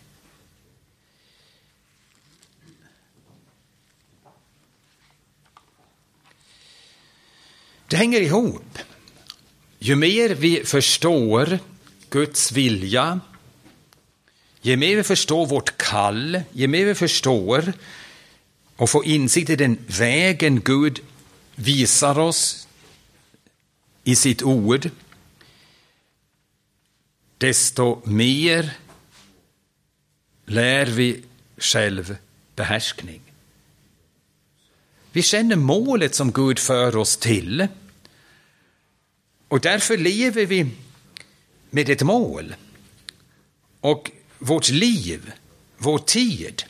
Det 7.91 7.97
hänger 7.97 8.21
ihop. 8.21 8.77
Ju 9.79 9.95
mer 9.95 10.29
vi 10.29 10.63
förstår 10.65 11.59
Guds 12.09 12.51
vilja, 12.51 13.19
ju 14.61 14.77
mer 14.77 14.95
vi 14.95 15.03
förstår 15.03 15.45
vårt 15.45 15.77
kall, 15.77 16.41
ju 16.51 16.67
mer 16.67 16.85
vi 16.85 16.95
förstår 16.95 17.73
och 18.75 18.89
får 18.89 19.05
insikt 19.05 19.49
i 19.49 19.55
den 19.55 19.77
vägen 19.87 20.61
Gud 20.61 20.99
visar 21.55 22.19
oss 22.19 22.67
i 24.03 24.15
sitt 24.15 24.43
ord, 24.43 24.89
desto 27.37 28.01
mer 28.05 28.77
lär 30.45 30.85
vi 30.85 31.23
självbehärskning. 31.57 33.21
Vi 35.11 35.21
känner 35.21 35.55
målet 35.55 36.15
som 36.15 36.31
Gud 36.31 36.59
för 36.59 36.95
oss 36.95 37.17
till. 37.17 37.67
Och 39.51 39.61
därför 39.61 39.97
lever 39.97 40.45
vi 40.45 40.69
med 41.69 41.89
ett 41.89 42.01
mål. 42.01 42.55
Och 43.81 44.11
vårt 44.39 44.69
liv, 44.69 45.31
vår 45.77 45.97
tid, 45.97 46.63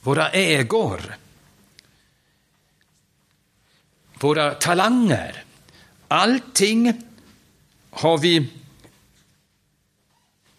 våra 0.00 0.30
ägor, 0.30 1.16
våra 4.14 4.54
talanger, 4.54 5.44
allting 6.08 7.02
har 7.90 8.18
vi 8.18 8.46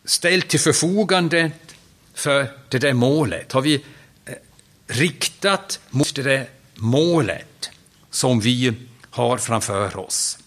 ställt 0.06 0.48
till 0.48 0.60
förfogande 0.60 1.52
för 2.14 2.60
det 2.70 2.80
där 2.80 2.94
målet. 2.94 3.52
Har 3.52 3.62
vi 3.62 3.84
eh, 4.26 4.34
riktat 4.88 5.80
mot 5.90 6.16
det 6.16 6.24
där 6.24 6.50
målet 6.76 7.70
som 8.10 8.40
vi 8.40 8.74
har 9.10 9.38
framför 9.38 9.98
oss. 9.98 10.38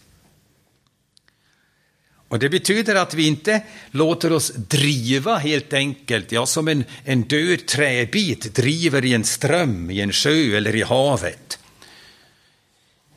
Och 2.32 2.38
Det 2.38 2.48
betyder 2.48 2.94
att 2.94 3.14
vi 3.14 3.26
inte 3.26 3.62
låter 3.90 4.32
oss 4.32 4.52
driva 4.54 5.36
helt 5.36 5.72
enkelt, 5.72 6.32
ja, 6.32 6.46
som 6.46 6.68
en, 6.68 6.84
en 7.04 7.22
död 7.22 7.66
träbit 7.66 8.54
driver 8.54 9.04
i 9.04 9.14
en 9.14 9.24
ström, 9.24 9.90
i 9.90 10.00
en 10.00 10.12
sjö 10.12 10.56
eller 10.56 10.76
i 10.76 10.82
havet. 10.82 11.58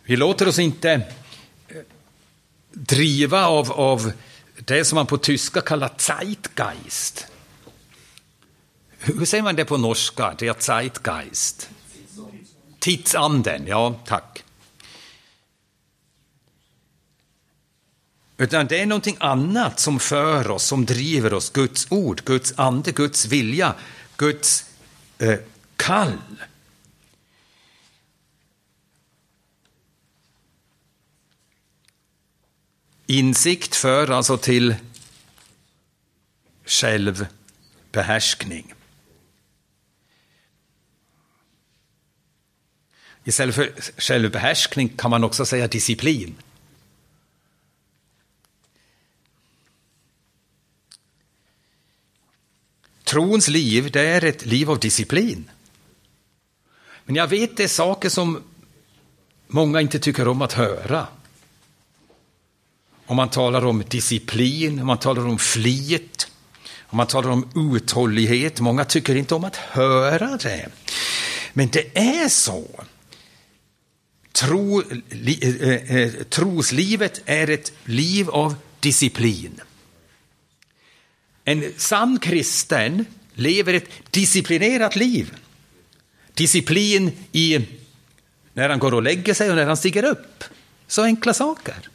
Vi 0.03 0.15
låter 0.15 0.47
oss 0.47 0.59
inte 0.59 0.91
eh, 0.91 1.01
driva 2.71 3.45
av, 3.45 3.71
av 3.71 4.11
det 4.55 4.85
som 4.85 4.95
man 4.95 5.07
på 5.07 5.17
tyska 5.17 5.61
kallar 5.61 5.91
Zeitgeist. 5.97 7.27
Hur 8.99 9.25
säger 9.25 9.43
man 9.43 9.55
det 9.55 9.65
på 9.65 9.77
norska? 9.77 10.35
Det 10.39 10.47
är 10.47 10.55
Zeitgeist. 10.59 11.69
Tidsanden, 12.79 13.67
ja 13.67 13.99
tack. 14.05 14.44
Utan 18.37 18.67
det 18.67 18.79
är 18.79 18.85
någonting 18.85 19.17
annat 19.19 19.79
som 19.79 19.99
för 19.99 20.51
oss, 20.51 20.63
som 20.63 20.85
driver 20.85 21.33
oss. 21.33 21.49
Guds 21.49 21.87
ord, 21.89 22.21
Guds 22.25 22.53
ande, 22.55 22.91
Guds 22.91 23.25
vilja, 23.25 23.75
Guds 24.17 24.65
eh, 25.17 25.39
kall. 25.75 26.17
Insikt 33.07 33.75
för 33.75 34.11
alltså 34.11 34.37
till 34.37 34.75
självbehärskning. 36.65 38.73
Istället 43.23 43.55
för 43.55 43.73
självbehärskning 43.97 44.89
kan 44.89 45.11
man 45.11 45.23
också 45.23 45.45
säga 45.45 45.67
disciplin. 45.67 46.35
Trons 53.05 53.47
liv, 53.47 53.91
det 53.91 54.01
är 54.01 54.23
ett 54.23 54.45
liv 54.45 54.71
av 54.71 54.79
disciplin. 54.79 55.49
Men 57.05 57.15
jag 57.15 57.27
vet 57.27 57.57
det 57.57 57.63
är 57.63 57.67
saker 57.67 58.09
som 58.09 58.43
många 59.47 59.81
inte 59.81 59.99
tycker 59.99 60.27
om 60.27 60.41
att 60.41 60.53
höra. 60.53 61.07
Om 63.05 63.15
man 63.15 63.29
talar 63.29 63.65
om 63.65 63.83
disciplin, 63.89 64.79
om 64.79 64.87
man 64.87 64.97
talar 64.97 65.27
om 65.27 65.39
flit, 65.39 66.27
om 66.95 66.97
man 66.97 67.07
talar 67.07 67.29
om 67.29 67.73
uthållighet. 67.75 68.59
Många 68.59 68.85
tycker 68.85 69.15
inte 69.15 69.35
om 69.35 69.43
att 69.43 69.55
höra 69.55 70.37
det. 70.37 70.69
Men 71.53 71.69
det 71.69 71.97
är 71.97 72.29
så. 72.29 72.65
Tro, 74.31 74.83
li, 75.09 75.39
eh, 75.61 75.97
eh, 75.97 76.11
troslivet 76.23 77.21
är 77.25 77.49
ett 77.49 77.71
liv 77.83 78.29
av 78.29 78.55
disciplin. 78.79 79.61
En 81.47 81.73
sann 81.77 82.19
kristen 82.19 83.05
lever 83.33 83.73
ett 83.73 83.89
disciplinerat 84.11 84.95
liv. 84.95 85.35
Disciplin 86.33 87.11
i 87.31 87.67
när 88.53 88.69
han 88.69 88.79
går 88.79 88.93
och 88.93 89.03
lägger 89.03 89.33
sig 89.33 89.49
och 89.49 89.55
när 89.55 89.65
han 89.65 89.77
stiger 89.77 90.03
upp. 90.05 90.43
Så 90.87 91.03
enkla 91.03 91.33
saker. 91.33 91.89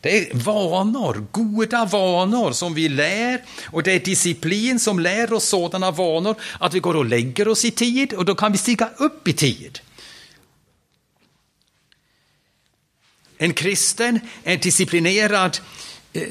Det 0.00 0.18
är 0.18 0.34
vanor, 0.34 1.26
goda 1.32 1.84
vanor 1.84 2.52
som 2.52 2.74
vi 2.74 2.88
lär 2.88 3.44
och 3.66 3.82
det 3.82 3.92
är 3.92 4.00
disciplin 4.00 4.80
som 4.80 5.00
lär 5.00 5.32
oss 5.32 5.44
sådana 5.44 5.90
vanor 5.90 6.36
att 6.60 6.74
vi 6.74 6.80
går 6.80 6.96
och 6.96 7.04
lägger 7.04 7.48
oss 7.48 7.64
i 7.64 7.70
tid 7.70 8.12
och 8.12 8.24
då 8.24 8.34
kan 8.34 8.52
vi 8.52 8.58
stiga 8.58 8.90
upp 8.96 9.28
i 9.28 9.32
tid. 9.32 9.80
En 13.38 13.52
kristen 13.52 14.20
är 14.44 14.56
disciplinerad 14.56 15.58
eh, 16.12 16.28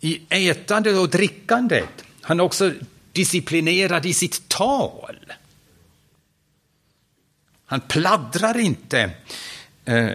i 0.00 0.20
ätandet 0.28 0.98
och 0.98 1.08
drickandet. 1.08 2.04
Han 2.20 2.40
är 2.40 2.44
också 2.44 2.72
disciplinerad 3.12 4.06
i 4.06 4.14
sitt 4.14 4.48
tal. 4.48 5.32
Han 7.64 7.80
pladdrar 7.80 8.58
inte 8.58 9.10
eh, 9.84 10.10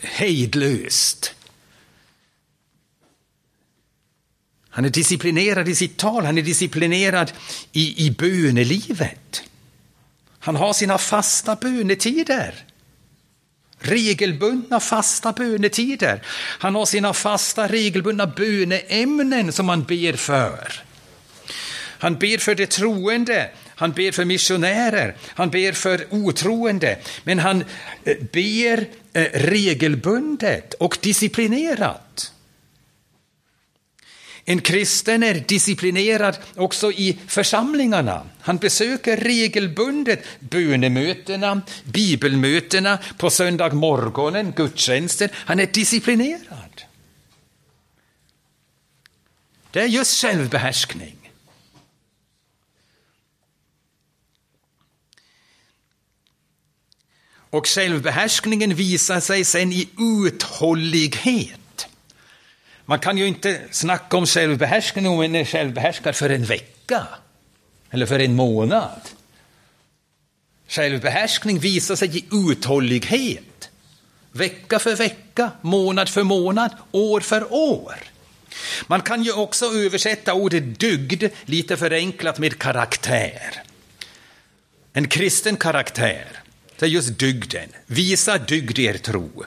hejdlöst. 0.00 1.34
Han 4.68 4.84
är 4.84 4.90
disciplinerad 4.90 5.68
i 5.68 5.74
sitt 5.74 5.96
tal, 5.96 6.24
han 6.24 6.38
är 6.38 6.42
disciplinerad 6.42 7.32
i, 7.72 8.06
i 8.06 8.10
bönelivet. 8.10 9.42
Han 10.38 10.56
har 10.56 10.72
sina 10.72 10.98
fasta 10.98 11.56
bönetider 11.56 12.64
regelbundna 13.80 14.80
fasta 14.80 15.32
bönetider. 15.32 16.22
Han 16.58 16.74
har 16.74 16.86
sina 16.86 17.14
fasta 17.14 17.68
regelbundna 17.68 18.26
böneämnen 18.26 19.52
som 19.52 19.68
han 19.68 19.82
ber 19.82 20.12
för. 20.12 20.82
Han 21.98 22.18
ber 22.18 22.38
för 22.38 22.54
de 22.54 22.66
troende, 22.66 23.50
han 23.74 23.92
ber 23.92 24.12
för 24.12 24.24
missionärer, 24.24 25.16
han 25.26 25.50
ber 25.50 25.72
för 25.72 26.06
otroende, 26.10 26.98
men 27.24 27.38
han 27.38 27.64
eh, 28.04 28.16
ber 28.32 28.86
eh, 29.12 29.26
regelbundet 29.32 30.74
och 30.74 30.98
disciplinerat. 31.00 32.32
En 34.44 34.60
kristen 34.60 35.22
är 35.22 35.34
disciplinerad 35.34 36.38
också 36.56 36.92
i 36.92 37.18
församlingarna. 37.26 38.26
Han 38.40 38.56
besöker 38.56 39.16
regelbundet 39.16 40.24
bönemötena, 40.40 41.62
bibelmötena, 41.84 42.98
på 43.18 43.30
söndagmorgonen, 43.30 44.52
gudstjänsten. 44.56 45.28
Han 45.34 45.60
är 45.60 45.66
disciplinerad. 45.66 46.82
Det 49.70 49.80
är 49.80 49.86
just 49.86 50.20
självbehärskning. 50.20 51.16
Och 57.50 57.66
självbehärskningen 57.66 58.74
visar 58.74 59.20
sig 59.20 59.44
sen 59.44 59.72
i 59.72 59.88
uthållighet. 60.26 61.59
Man 62.90 62.98
kan 62.98 63.18
ju 63.18 63.26
inte 63.26 63.60
snacka 63.70 64.16
om 64.16 64.26
självbehärskning 64.26 65.06
om 65.08 65.16
man 65.16 65.36
är 65.36 65.44
självbehärskad 65.44 66.16
för 66.16 66.30
en 66.30 66.44
vecka 66.44 67.06
eller 67.90 68.06
för 68.06 68.18
en 68.18 68.34
månad. 68.34 69.00
Självbehärskning 70.68 71.58
visar 71.58 71.96
sig 71.96 72.18
i 72.18 72.24
uthållighet. 72.32 73.70
Vecka 74.32 74.78
för 74.78 74.96
vecka, 74.96 75.50
månad 75.60 76.08
för 76.08 76.22
månad, 76.22 76.70
år 76.92 77.20
för 77.20 77.52
år. 77.52 77.94
Man 78.86 79.00
kan 79.02 79.22
ju 79.22 79.32
också 79.32 79.66
översätta 79.66 80.34
ordet 80.34 80.80
dygd 80.80 81.24
lite 81.44 81.76
förenklat 81.76 82.38
med 82.38 82.58
karaktär. 82.58 83.62
En 84.92 85.08
kristen 85.08 85.56
karaktär, 85.56 86.26
det 86.78 86.86
är 86.86 86.90
just 86.90 87.18
dygden. 87.18 87.68
Visa 87.86 88.38
dygd 88.38 88.78
i 88.78 88.84
er 88.84 88.98
tro. 88.98 89.44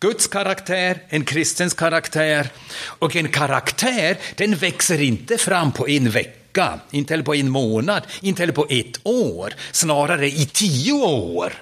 Guds 0.00 0.26
karaktär, 0.26 1.02
en 1.08 1.24
kristens 1.24 1.74
karaktär. 1.74 2.48
Och 2.82 3.16
en 3.16 3.28
karaktär, 3.28 4.18
den 4.36 4.54
växer 4.54 5.00
inte 5.00 5.38
fram 5.38 5.72
på 5.72 5.88
en 5.88 6.10
vecka, 6.10 6.80
inte 6.90 7.12
heller 7.12 7.24
på 7.24 7.34
en 7.34 7.50
månad, 7.50 8.02
inte 8.20 8.42
heller 8.42 8.52
på 8.52 8.66
ett 8.70 9.00
år, 9.06 9.54
snarare 9.72 10.28
i 10.28 10.46
tio 10.46 10.92
år. 10.92 11.52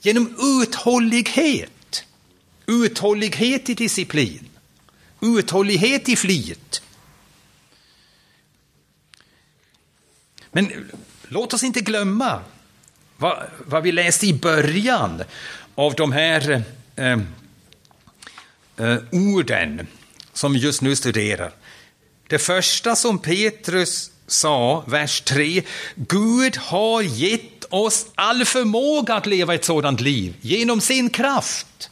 Genom 0.00 0.36
uthållighet, 0.62 2.04
uthållighet 2.66 3.68
i 3.68 3.74
disciplin, 3.74 4.48
uthållighet 5.20 6.08
i 6.08 6.16
flit. 6.16 6.82
Men 10.52 10.90
låt 11.28 11.54
oss 11.54 11.62
inte 11.62 11.80
glömma 11.80 12.40
vad, 13.16 13.46
vad 13.66 13.82
vi 13.82 13.92
läste 13.92 14.26
i 14.26 14.34
början 14.34 15.22
av 15.74 15.94
de 15.94 16.12
här 16.12 16.62
eh, 16.96 17.18
eh, 18.76 18.98
orden 19.12 19.86
som 20.32 20.52
vi 20.52 20.58
just 20.58 20.82
nu 20.82 20.96
studerar. 20.96 21.52
Det 22.28 22.38
första 22.38 22.96
som 22.96 23.18
Petrus 23.18 24.10
sa, 24.26 24.84
vers 24.86 25.20
3, 25.20 25.62
Gud 25.94 26.56
har 26.56 27.02
gett 27.02 27.64
oss 27.70 28.06
all 28.14 28.44
förmåga 28.44 29.14
att 29.14 29.26
leva 29.26 29.54
ett 29.54 29.64
sådant 29.64 30.00
liv 30.00 30.34
genom 30.40 30.80
sin 30.80 31.10
kraft. 31.10 31.90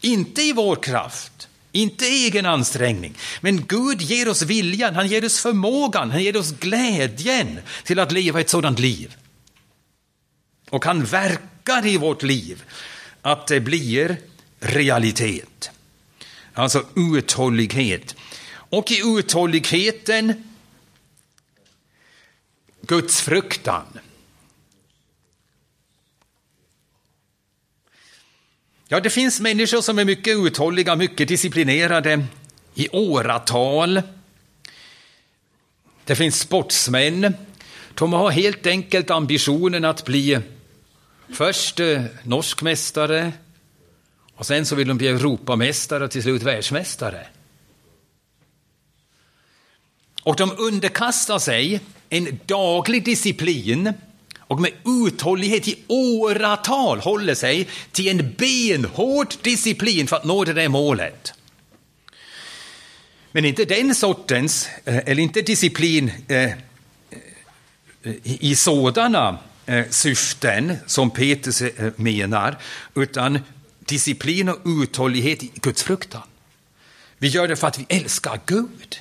Inte 0.00 0.42
i 0.42 0.52
vår 0.52 0.76
kraft, 0.76 1.48
inte 1.72 2.04
egen 2.04 2.46
ansträngning, 2.46 3.14
men 3.40 3.66
Gud 3.66 4.02
ger 4.02 4.28
oss 4.28 4.42
viljan, 4.42 4.94
han 4.94 5.08
ger 5.08 5.24
oss 5.24 5.40
förmågan, 5.40 6.10
han 6.10 6.22
ger 6.22 6.36
oss 6.36 6.52
glädjen 6.52 7.60
till 7.84 7.98
att 7.98 8.12
leva 8.12 8.40
ett 8.40 8.50
sådant 8.50 8.78
liv. 8.78 9.16
Och 10.70 10.84
han 10.84 11.04
verkar 11.04 11.86
i 11.86 11.96
vårt 11.96 12.22
liv 12.22 12.62
att 13.22 13.46
det 13.46 13.60
blir 13.60 14.16
realitet. 14.60 15.70
Alltså 16.54 16.86
uthållighet. 16.96 18.16
Och 18.52 18.90
i 18.90 19.00
uthålligheten 19.04 20.44
Guds 22.82 23.20
fruktan. 23.20 23.98
Ja, 28.88 29.00
det 29.00 29.10
finns 29.10 29.40
människor 29.40 29.80
som 29.80 29.98
är 29.98 30.04
mycket 30.04 30.36
uthålliga, 30.36 30.96
mycket 30.96 31.28
disciplinerade 31.28 32.26
i 32.74 32.88
åratal. 32.88 34.02
Det 36.04 36.16
finns 36.16 36.40
sportsmän. 36.40 37.34
De 37.94 38.12
har 38.12 38.30
helt 38.30 38.66
enkelt 38.66 39.10
ambitionen 39.10 39.84
att 39.84 40.04
bli 40.04 40.40
först 41.32 41.80
eh, 41.80 42.02
norsk 42.22 42.62
mästare 42.62 43.32
och 44.34 44.46
sen 44.46 44.66
så 44.66 44.74
vill 44.74 44.88
de 44.88 44.98
bli 44.98 45.08
Europamästare 45.08 46.04
och 46.04 46.10
till 46.10 46.22
slut 46.22 46.42
världsmästare. 46.42 47.26
Och 50.22 50.36
de 50.36 50.52
underkastar 50.58 51.38
sig 51.38 51.80
en 52.08 52.38
daglig 52.46 53.04
disciplin 53.04 53.92
och 54.38 54.60
med 54.60 54.72
uthållighet 55.06 55.68
i 55.68 55.78
åratal 55.88 57.00
håller 57.00 57.34
sig 57.34 57.68
till 57.92 58.08
en 58.08 58.34
benhård 58.38 59.34
disciplin 59.42 60.06
för 60.06 60.16
att 60.16 60.24
nå 60.24 60.44
det 60.44 60.52
där 60.52 60.68
målet. 60.68 61.34
Men 63.32 63.44
inte 63.44 63.64
den 63.64 63.94
sortens, 63.94 64.68
eh, 64.84 64.96
eller 64.96 65.22
inte 65.22 65.42
disciplin 65.42 66.12
eh, 66.28 66.42
eh 66.42 66.52
i 68.22 68.56
sådana 68.56 69.38
Eh, 69.70 69.86
syften 69.90 70.76
som 70.86 71.10
Petrus 71.10 71.62
eh, 71.62 71.92
menar, 71.96 72.58
utan 72.94 73.38
disciplin 73.78 74.48
och 74.48 74.58
uthållighet 74.64 75.42
i 75.42 75.52
Guds 75.54 75.82
fruktan. 75.82 76.22
Vi 77.18 77.28
gör 77.28 77.48
det 77.48 77.56
för 77.56 77.66
att 77.66 77.78
vi 77.78 77.86
älskar 77.88 78.40
Gud. 78.46 78.98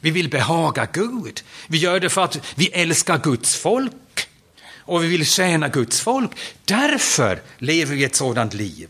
Vi 0.00 0.10
vill 0.10 0.30
behaga 0.30 0.88
Gud. 0.92 1.42
Vi 1.68 1.78
gör 1.78 2.00
det 2.00 2.10
för 2.10 2.24
att 2.24 2.40
vi 2.54 2.66
älskar 2.66 3.18
Guds 3.18 3.56
folk 3.56 4.28
och 4.78 5.02
vi 5.04 5.08
vill 5.08 5.26
tjäna 5.26 5.68
Guds 5.68 6.00
folk. 6.00 6.30
Därför 6.64 7.42
lever 7.58 7.96
vi 7.96 8.04
ett 8.04 8.16
sådant 8.16 8.54
liv. 8.54 8.88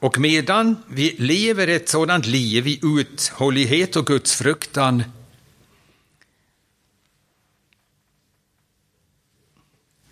Och 0.00 0.18
medan 0.18 0.76
vi 0.88 1.16
lever 1.18 1.68
ett 1.68 1.88
sådant 1.88 2.26
liv 2.26 2.66
i 2.66 2.80
uthållighet 2.82 3.96
och 3.96 4.06
gudsfruktan 4.06 5.04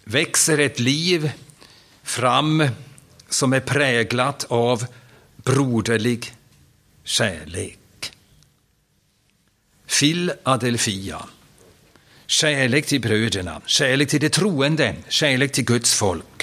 växer 0.04 0.58
ett 0.58 0.80
liv 0.80 1.30
fram 2.02 2.68
som 3.28 3.52
är 3.52 3.60
präglat 3.60 4.44
av 4.48 4.86
broderlig 5.36 6.34
kärlek. 7.04 7.78
Philadelphia. 9.86 11.26
Kärlek 12.26 12.86
till 12.86 13.00
bröderna, 13.00 13.60
kärlek 13.66 14.08
till 14.08 14.20
de 14.20 14.28
troende, 14.28 14.94
kärlek 15.08 15.52
till 15.52 15.64
Guds 15.64 15.94
folk. 15.94 16.35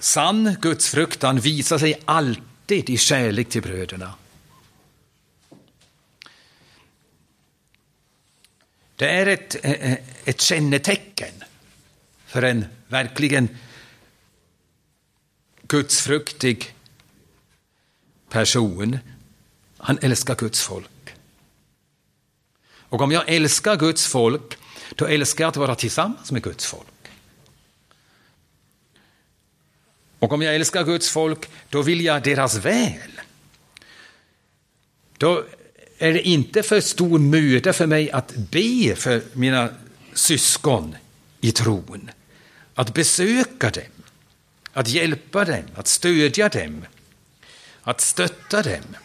Sann 0.00 0.56
gudsfruktan 0.60 1.40
visar 1.40 1.78
sig 1.78 2.02
alltid 2.04 2.90
i 2.90 2.96
kärlek 2.96 3.48
till 3.48 3.62
bröderna. 3.62 4.14
Det 8.96 9.10
är 9.10 9.26
ett, 9.26 9.56
eh, 9.62 9.72
eh, 9.72 9.98
ett 10.24 10.40
kännetecken 10.40 11.44
för 12.26 12.42
en 12.42 12.64
verkligen 12.88 13.48
gudsfruktig 15.62 16.74
person. 18.28 18.98
Han 19.76 19.98
älskar 20.02 20.34
Guds 20.34 20.62
folk. 20.62 21.14
Och 22.64 23.00
om 23.00 23.12
jag 23.12 23.28
älskar 23.28 23.76
Guds 23.76 24.06
folk, 24.06 24.58
då 24.94 25.06
älskar 25.06 25.44
jag 25.44 25.48
att 25.48 25.56
vara 25.56 25.74
tillsammans 25.74 26.32
med 26.32 26.42
Guds 26.42 26.66
folk. 26.66 26.99
Och 30.20 30.32
om 30.32 30.42
jag 30.42 30.54
älskar 30.54 30.84
Guds 30.84 31.10
folk, 31.10 31.50
då 31.68 31.82
vill 31.82 32.04
jag 32.04 32.22
deras 32.22 32.56
väl. 32.56 33.20
Då 35.18 35.44
är 35.98 36.12
det 36.12 36.22
inte 36.22 36.62
för 36.62 36.80
stor 36.80 37.18
möda 37.18 37.72
för 37.72 37.86
mig 37.86 38.10
att 38.10 38.34
be 38.36 38.96
för 38.96 39.22
mina 39.32 39.68
syskon 40.14 40.96
i 41.40 41.52
tron. 41.52 42.10
Att 42.74 42.94
besöka 42.94 43.70
dem, 43.70 44.04
att 44.72 44.88
hjälpa 44.88 45.44
dem, 45.44 45.64
att 45.74 45.86
stödja 45.86 46.48
dem, 46.48 46.84
att 47.82 48.00
stötta 48.00 48.62
dem. 48.62 48.96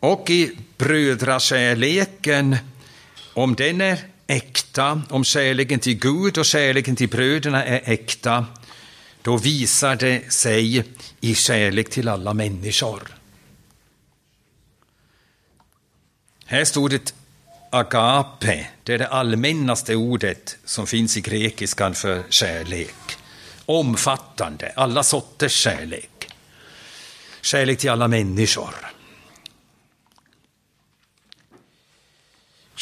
Och 0.00 0.30
i 0.30 0.58
brödrakärleken 0.78 2.56
om 3.34 3.54
den 3.54 3.80
är 3.80 3.98
äkta, 4.26 5.02
om 5.08 5.24
kärleken 5.24 5.78
till 5.78 5.98
Gud 5.98 6.38
och 6.38 6.44
kärleken 6.44 6.96
till 6.96 7.08
bröderna 7.08 7.64
är 7.64 7.92
äkta, 7.92 8.46
då 9.22 9.36
visar 9.36 9.96
det 9.96 10.32
sig 10.32 10.84
i 11.20 11.34
kärlek 11.34 11.90
till 11.90 12.08
alla 12.08 12.34
människor. 12.34 13.02
Här 16.44 16.64
står 16.64 16.88
det 16.88 17.14
agape, 17.70 18.66
det 18.82 18.94
är 18.94 18.98
det 18.98 19.08
allmännaste 19.08 19.96
ordet 19.96 20.58
som 20.64 20.86
finns 20.86 21.16
i 21.16 21.20
grekiskan 21.20 21.94
för 21.94 22.22
kärlek. 22.28 22.94
Omfattande, 23.66 24.72
alla 24.76 25.02
sorters 25.02 25.52
kärlek. 25.52 26.28
Kärlek 27.40 27.78
till 27.78 27.90
alla 27.90 28.08
människor. 28.08 28.92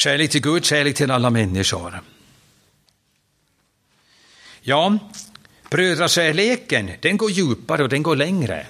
Kärlek 0.01 0.31
till 0.31 0.41
Gud, 0.41 0.65
kärlek 0.65 0.95
till 0.95 1.11
alla 1.11 1.29
människor. 1.29 2.01
Ja, 4.61 4.97
brödrakärleken, 5.69 6.91
den 6.99 7.17
går 7.17 7.31
djupare 7.31 7.83
och 7.83 7.89
den 7.89 8.03
går 8.03 8.15
längre. 8.15 8.67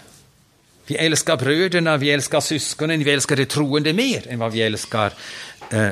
Vi 0.85 0.95
älskar 0.95 1.37
bröderna, 1.37 1.97
vi 1.97 2.11
älskar 2.11 2.41
syskonen, 2.41 3.03
vi 3.03 3.11
älskar 3.11 3.35
de 3.35 3.45
troende 3.45 3.93
mer 3.93 4.27
än 4.27 4.39
vad 4.39 4.51
vi 4.51 4.61
älskar 4.61 5.13
eh, 5.69 5.89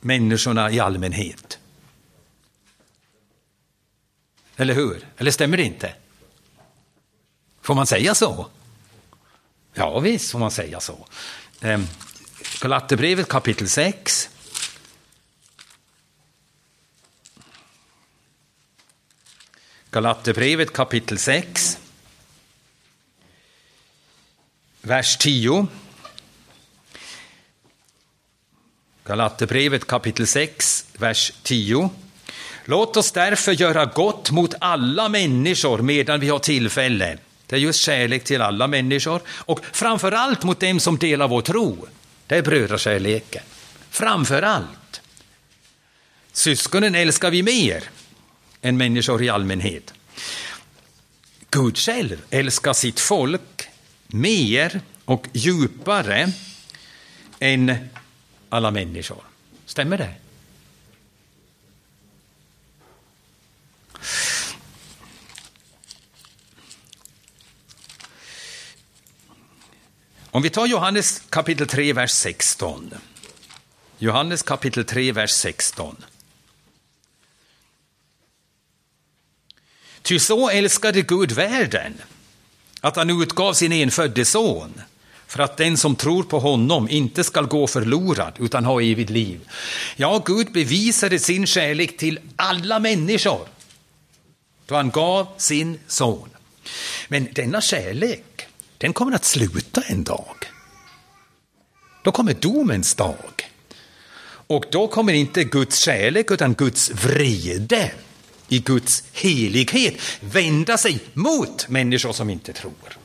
människorna 0.00 0.70
i 0.70 0.80
allmänhet. 0.80 1.58
Eller 4.56 4.74
hur? 4.74 5.06
Eller 5.16 5.30
stämmer 5.30 5.56
det 5.56 5.62
inte? 5.62 5.94
Får 7.62 7.74
man 7.74 7.86
säga 7.86 8.14
så? 8.14 8.46
Ja, 9.74 10.00
visst 10.00 10.30
får 10.30 10.38
man 10.38 10.50
säga 10.50 10.80
så. 10.80 11.06
Eh, 11.60 11.80
Galaterbrevet 12.60 13.28
kapitel 13.28 13.68
6. 13.68 14.30
Galaterbrevet 19.90 20.72
kapitel 20.72 21.18
6 21.18 21.78
vers 24.88 25.16
10. 25.16 25.66
Galaterbrevet 29.04 29.86
kapitel 29.86 30.26
6, 30.26 30.86
vers 30.98 31.32
10. 31.42 31.90
Låt 32.64 32.96
oss 32.96 33.12
därför 33.12 33.52
göra 33.52 33.84
gott 33.84 34.30
mot 34.30 34.54
alla 34.60 35.08
människor 35.08 35.78
medan 35.78 36.20
vi 36.20 36.28
har 36.28 36.38
tillfälle. 36.38 37.18
Det 37.46 37.56
är 37.56 37.60
just 37.60 37.80
kärlek 37.80 38.24
till 38.24 38.42
alla 38.42 38.66
människor 38.66 39.20
och 39.28 39.60
framför 39.72 40.12
allt 40.12 40.42
mot 40.42 40.60
dem 40.60 40.80
som 40.80 40.98
delar 40.98 41.28
vår 41.28 41.42
tro. 41.42 41.86
Det 42.26 42.36
är 42.36 42.42
brödrakärleken. 42.42 43.42
Framför 43.90 44.42
allt. 44.42 45.00
Syskonen 46.32 46.94
älskar 46.94 47.30
vi 47.30 47.42
mer 47.42 47.84
än 48.62 48.76
människor 48.76 49.22
i 49.22 49.28
allmänhet. 49.28 49.94
Gud 51.50 51.78
själv 51.78 52.22
älskar 52.30 52.72
sitt 52.72 53.00
folk 53.00 53.68
mer 54.06 54.80
och 55.04 55.28
djupare 55.32 56.32
än 57.40 57.88
alla 58.48 58.70
människor. 58.70 59.22
Stämmer 59.66 59.98
det? 59.98 60.14
Om 70.30 70.42
vi 70.42 70.50
tar 70.50 70.66
Johannes 70.66 71.22
kapitel 71.30 71.66
3, 71.66 71.92
vers 71.92 72.10
16. 72.10 72.94
Johannes 73.98 74.42
kapitel 74.42 74.84
3, 74.84 75.12
vers 75.12 75.30
16. 75.30 75.96
Ty 80.08 80.18
så 80.18 80.48
älskade 80.48 81.02
Gud 81.02 81.32
världen 81.32 81.94
att 82.80 82.96
han 82.96 83.22
utgav 83.22 83.52
sin 83.52 83.72
enfödde 83.72 84.24
son 84.24 84.80
för 85.26 85.42
att 85.42 85.56
den 85.56 85.76
som 85.76 85.96
tror 85.96 86.22
på 86.22 86.38
honom 86.38 86.88
inte 86.88 87.24
skall 87.24 87.46
gå 87.46 87.66
förlorad 87.66 88.32
utan 88.38 88.64
ha 88.64 88.82
evigt 88.82 89.10
liv. 89.10 89.40
Ja, 89.96 90.22
Gud 90.24 90.52
bevisade 90.52 91.18
sin 91.18 91.46
kärlek 91.46 91.96
till 91.96 92.20
alla 92.36 92.78
människor 92.78 93.48
då 94.66 94.74
han 94.74 94.90
gav 94.90 95.28
sin 95.36 95.78
son. 95.86 96.28
Men 97.08 97.28
denna 97.32 97.60
kärlek, 97.60 98.46
den 98.78 98.92
kommer 98.92 99.12
att 99.12 99.24
sluta 99.24 99.80
en 99.80 100.04
dag. 100.04 100.36
Då 102.04 102.12
kommer 102.12 102.34
domens 102.34 102.94
dag. 102.94 103.50
Och 104.26 104.64
då 104.72 104.88
kommer 104.88 105.12
inte 105.12 105.44
Guds 105.44 105.78
kärlek 105.78 106.30
utan 106.30 106.54
Guds 106.54 106.90
vrede 106.90 107.92
i 108.48 108.58
Guds 108.58 109.04
helighet 109.12 109.94
vända 110.20 110.78
sig 110.78 111.00
mot 111.14 111.68
människor 111.68 112.12
som 112.12 112.30
inte 112.30 112.52
tror. 112.52 112.98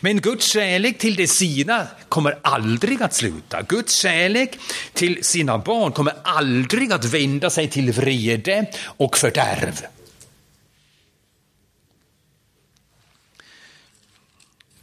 Men 0.00 0.20
Guds 0.20 0.46
kärlek 0.46 0.98
till 0.98 1.16
de 1.16 1.26
sina 1.26 1.86
kommer 2.08 2.38
aldrig 2.42 3.02
att 3.02 3.14
sluta. 3.14 3.62
Guds 3.62 3.94
kärlek 3.94 4.58
till 4.92 5.24
sina 5.24 5.58
barn 5.58 5.92
kommer 5.92 6.14
aldrig 6.24 6.92
att 6.92 7.04
vända 7.04 7.50
sig 7.50 7.68
till 7.68 7.92
vrede 7.92 8.66
och 8.84 9.18
fördärv. 9.18 9.80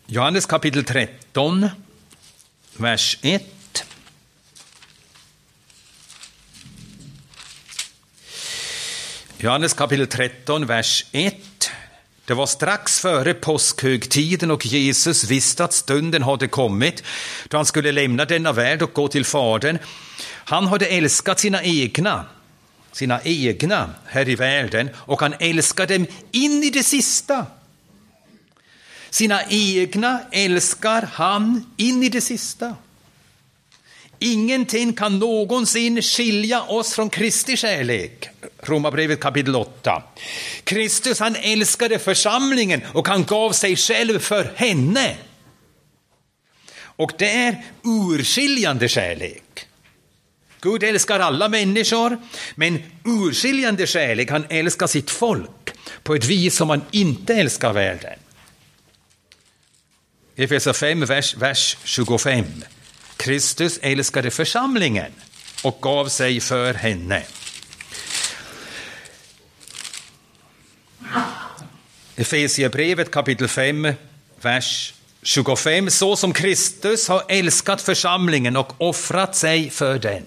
Johannes 0.05 0.45
kapitel 0.45 0.84
13, 0.84 1.70
vers 2.78 3.18
1. 3.22 3.59
Johannes 9.42 9.74
kapitel 9.74 10.08
13, 10.08 10.66
vers 10.66 11.06
1. 11.12 11.72
Det 12.26 12.34
var 12.34 12.46
strax 12.46 13.00
före 13.00 13.34
påskhögtiden 13.34 14.52
och 14.52 14.66
Jesus 14.66 15.24
visste 15.24 15.64
att 15.64 15.74
stunden 15.74 16.24
hade 16.24 16.48
kommit 16.48 17.04
då 17.48 17.58
han 17.58 17.66
skulle 17.66 17.92
lämna 17.92 18.26
denna 18.26 18.52
värld 18.52 18.82
och 18.82 18.94
gå 18.94 19.08
till 19.08 19.26
Fadern. 19.26 19.78
Han 20.26 20.68
hade 20.68 20.86
älskat 20.86 21.40
sina 21.40 21.64
egna, 21.64 22.26
sina 22.92 23.22
egna 23.24 23.90
här 24.06 24.30
i 24.30 24.36
världen 24.36 24.90
och 24.96 25.22
han 25.22 25.34
älskade 25.40 25.98
dem 25.98 26.08
in 26.32 26.64
i 26.64 26.70
det 26.70 26.84
sista. 26.84 27.46
Sina 29.10 29.44
egna 29.50 30.20
älskar 30.32 31.10
han 31.14 31.74
in 31.78 32.04
i 32.04 32.10
det 32.10 32.22
sista. 32.22 32.76
Ingenting 34.20 34.94
kan 34.94 35.20
någonsin 35.20 36.02
skilja 36.02 36.62
oss 36.62 36.94
från 36.94 37.10
Kristi 37.10 37.58
kärlek. 37.58 38.30
Romarbrevet 38.62 39.20
kapitel 39.20 39.55
8. 39.55 40.03
Kristus 40.64 41.20
han 41.20 41.36
älskade 41.36 41.99
församlingen 41.99 42.82
och 42.93 43.07
han 43.07 43.24
gav 43.24 43.51
sig 43.51 43.76
själv 43.76 44.20
för 44.20 44.53
henne. 44.55 45.16
Och 46.82 47.12
det 47.18 47.32
är 47.32 47.64
urskiljande 47.84 48.89
kärlek. 48.89 49.68
Gud 50.62 50.84
älskar 50.84 51.20
alla 51.20 51.47
människor, 51.49 52.18
men 52.55 52.84
urskiljande 53.03 53.88
kärlek, 53.88 54.32
han 54.32 54.45
älskar 54.49 54.88
sitt 54.88 55.12
folk 55.12 55.74
på 56.03 56.16
ett 56.16 56.26
vis 56.26 56.55
som 56.55 56.70
han 56.70 56.82
inte 56.91 57.34
älskar 57.34 57.74
världen. 57.74 58.20
Efesierbrevet 60.36 60.78
5, 60.78 61.05
vers, 61.05 61.36
vers 61.36 61.78
25. 61.84 62.45
Kristus 63.18 63.80
älskade 63.82 64.32
församlingen 64.32 65.12
och 65.64 65.78
gav 65.82 66.07
sig 66.07 66.39
för 66.39 66.74
henne. 66.74 67.24
Efesierbrevet 72.20 73.11
kapitel 73.11 73.47
5, 73.47 73.93
vers 74.41 74.93
25. 75.22 75.89
Så 75.89 76.15
som 76.15 76.34
Kristus 76.34 77.07
har 77.07 77.24
älskat 77.30 77.82
församlingen 77.82 78.57
och 78.57 78.74
offrat 78.78 79.36
sig 79.36 79.70
för 79.70 79.99
den, 79.99 80.26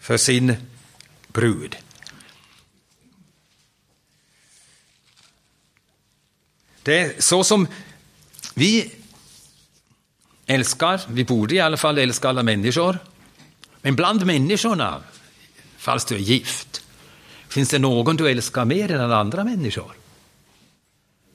för 0.00 0.16
sin 0.16 0.56
brud. 1.28 1.76
Det 6.82 6.98
är 6.98 7.12
så 7.18 7.44
som 7.44 7.66
vi 8.54 8.92
älskar, 10.46 11.00
vi 11.08 11.24
borde 11.24 11.54
i 11.54 11.60
alla 11.60 11.76
fall 11.76 11.98
älska 11.98 12.28
alla 12.28 12.42
människor. 12.42 12.98
Men 13.82 13.96
bland 13.96 14.26
människorna, 14.26 15.02
fast 15.78 16.08
du 16.08 16.14
är 16.14 16.18
gift, 16.18 16.82
finns 17.48 17.68
det 17.68 17.78
någon 17.78 18.16
du 18.16 18.30
älskar 18.30 18.64
mer 18.64 18.92
än 18.92 19.00
alla 19.00 19.16
andra 19.16 19.44
människor? 19.44 19.97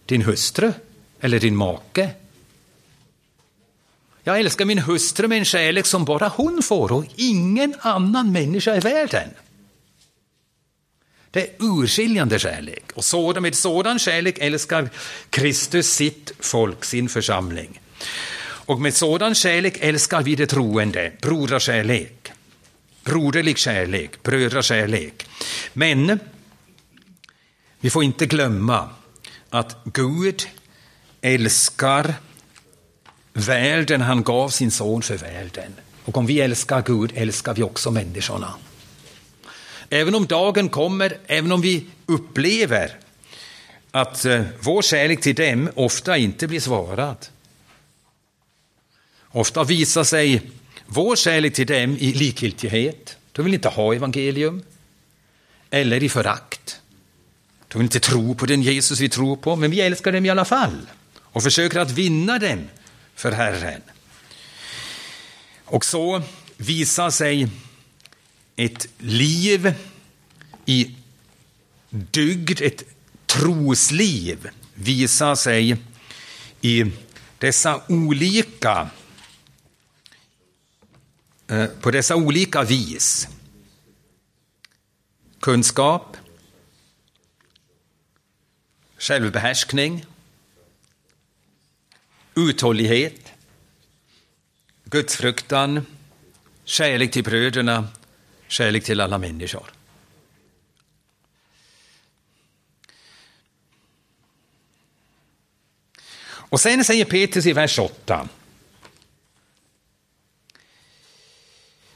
Din 0.05 0.21
hustru 0.21 0.73
eller 1.19 1.39
din 1.39 1.55
make? 1.55 2.09
Jag 4.23 4.39
älskar 4.39 4.65
min 4.65 4.79
hustru 4.79 5.27
med 5.27 5.37
en 5.37 5.45
kärlek 5.45 5.85
som 5.85 6.05
bara 6.05 6.27
hon 6.27 6.63
får 6.63 6.91
och 6.91 7.05
ingen 7.15 7.75
annan 7.79 8.31
människa 8.31 8.75
i 8.75 8.79
världen. 8.79 9.29
Det 11.31 11.41
är 11.41 11.49
urskiljande 11.59 12.39
kärlek 12.39 12.83
och 12.93 13.05
sådan, 13.05 13.43
med 13.43 13.55
sådan 13.55 13.99
kärlek 13.99 14.37
älskar 14.39 14.89
Kristus 15.29 15.87
sitt 15.93 16.31
folk, 16.39 16.85
sin 16.85 17.09
församling. 17.09 17.81
Och 18.65 18.81
med 18.81 18.93
sådan 18.93 19.35
kärlek 19.35 19.77
älskar 19.79 20.23
vi 20.23 20.35
det 20.35 20.47
troende, 20.47 21.11
broderskärlek, 21.21 22.31
broderlig 23.03 23.57
kärlek, 23.57 24.23
brödrakärlek. 24.23 25.25
Men 25.73 26.19
vi 27.79 27.89
får 27.89 28.03
inte 28.03 28.25
glömma 28.25 28.89
att 29.53 29.77
Gud 29.83 30.47
älskar 31.21 32.13
världen, 33.33 34.01
han 34.01 34.23
gav 34.23 34.49
sin 34.49 34.71
son 34.71 35.01
för 35.01 35.17
världen. 35.17 35.73
Och 36.05 36.17
om 36.17 36.25
vi 36.25 36.41
älskar 36.41 36.81
Gud 36.81 37.11
älskar 37.15 37.53
vi 37.53 37.63
också 37.63 37.91
människorna. 37.91 38.53
Även 39.89 40.15
om 40.15 40.25
dagen 40.25 40.69
kommer, 40.69 41.17
även 41.27 41.51
om 41.51 41.61
vi 41.61 41.85
upplever 42.05 42.97
att 43.91 44.25
eh, 44.25 44.41
vår 44.59 44.81
kärlek 44.81 45.21
till 45.21 45.35
dem 45.35 45.69
ofta 45.75 46.17
inte 46.17 46.47
blir 46.47 46.59
svarad, 46.59 47.17
Ofta 49.35 49.63
visar 49.63 50.03
sig 50.03 50.41
vår 50.85 51.15
kärlek 51.15 51.53
till 51.53 51.67
dem 51.67 51.97
i 51.99 52.13
likgiltighet. 52.13 53.17
De 53.31 53.45
vill 53.45 53.53
inte 53.53 53.69
ha 53.69 53.93
evangelium. 53.93 54.63
Eller 55.69 56.03
i 56.03 56.09
förakt. 56.09 56.79
De 57.73 57.79
vill 57.79 57.85
inte 57.85 57.99
tro 57.99 58.35
på 58.35 58.45
den 58.45 58.61
Jesus 58.61 58.99
vi 58.99 59.09
tror 59.09 59.35
på, 59.35 59.55
men 59.55 59.71
vi 59.71 59.81
älskar 59.81 60.11
dem 60.11 60.25
i 60.25 60.29
alla 60.29 60.45
fall 60.45 60.89
och 61.19 61.43
försöker 61.43 61.79
att 61.79 61.91
vinna 61.91 62.39
dem 62.39 62.67
för 63.15 63.31
Herren. 63.31 63.81
Och 65.65 65.85
så 65.85 66.21
visar 66.57 67.09
sig 67.09 67.47
ett 68.55 68.87
liv 68.97 69.73
i 70.65 70.95
dygd, 71.89 72.61
ett 72.61 72.83
trosliv, 73.25 74.49
visar 74.73 75.35
sig 75.35 75.77
i 76.61 76.91
dessa 77.37 77.81
olika 77.87 78.89
eh, 81.47 81.65
på 81.65 81.91
dessa 81.91 82.15
olika 82.15 82.63
vis. 82.63 83.27
Kunskap, 85.39 86.17
självbehärskning, 89.03 90.05
uthållighet, 92.35 93.31
gudsfruktan, 94.83 95.85
kärlek 96.63 97.11
till 97.11 97.23
bröderna, 97.23 97.87
kärlek 98.47 98.83
till 98.83 99.01
alla 99.01 99.17
människor. 99.17 99.73
Och 106.25 106.61
sen 106.61 106.83
säger 106.83 107.05
Petrus 107.05 107.45
i 107.45 107.53
vers 107.53 107.79
8. 107.79 108.27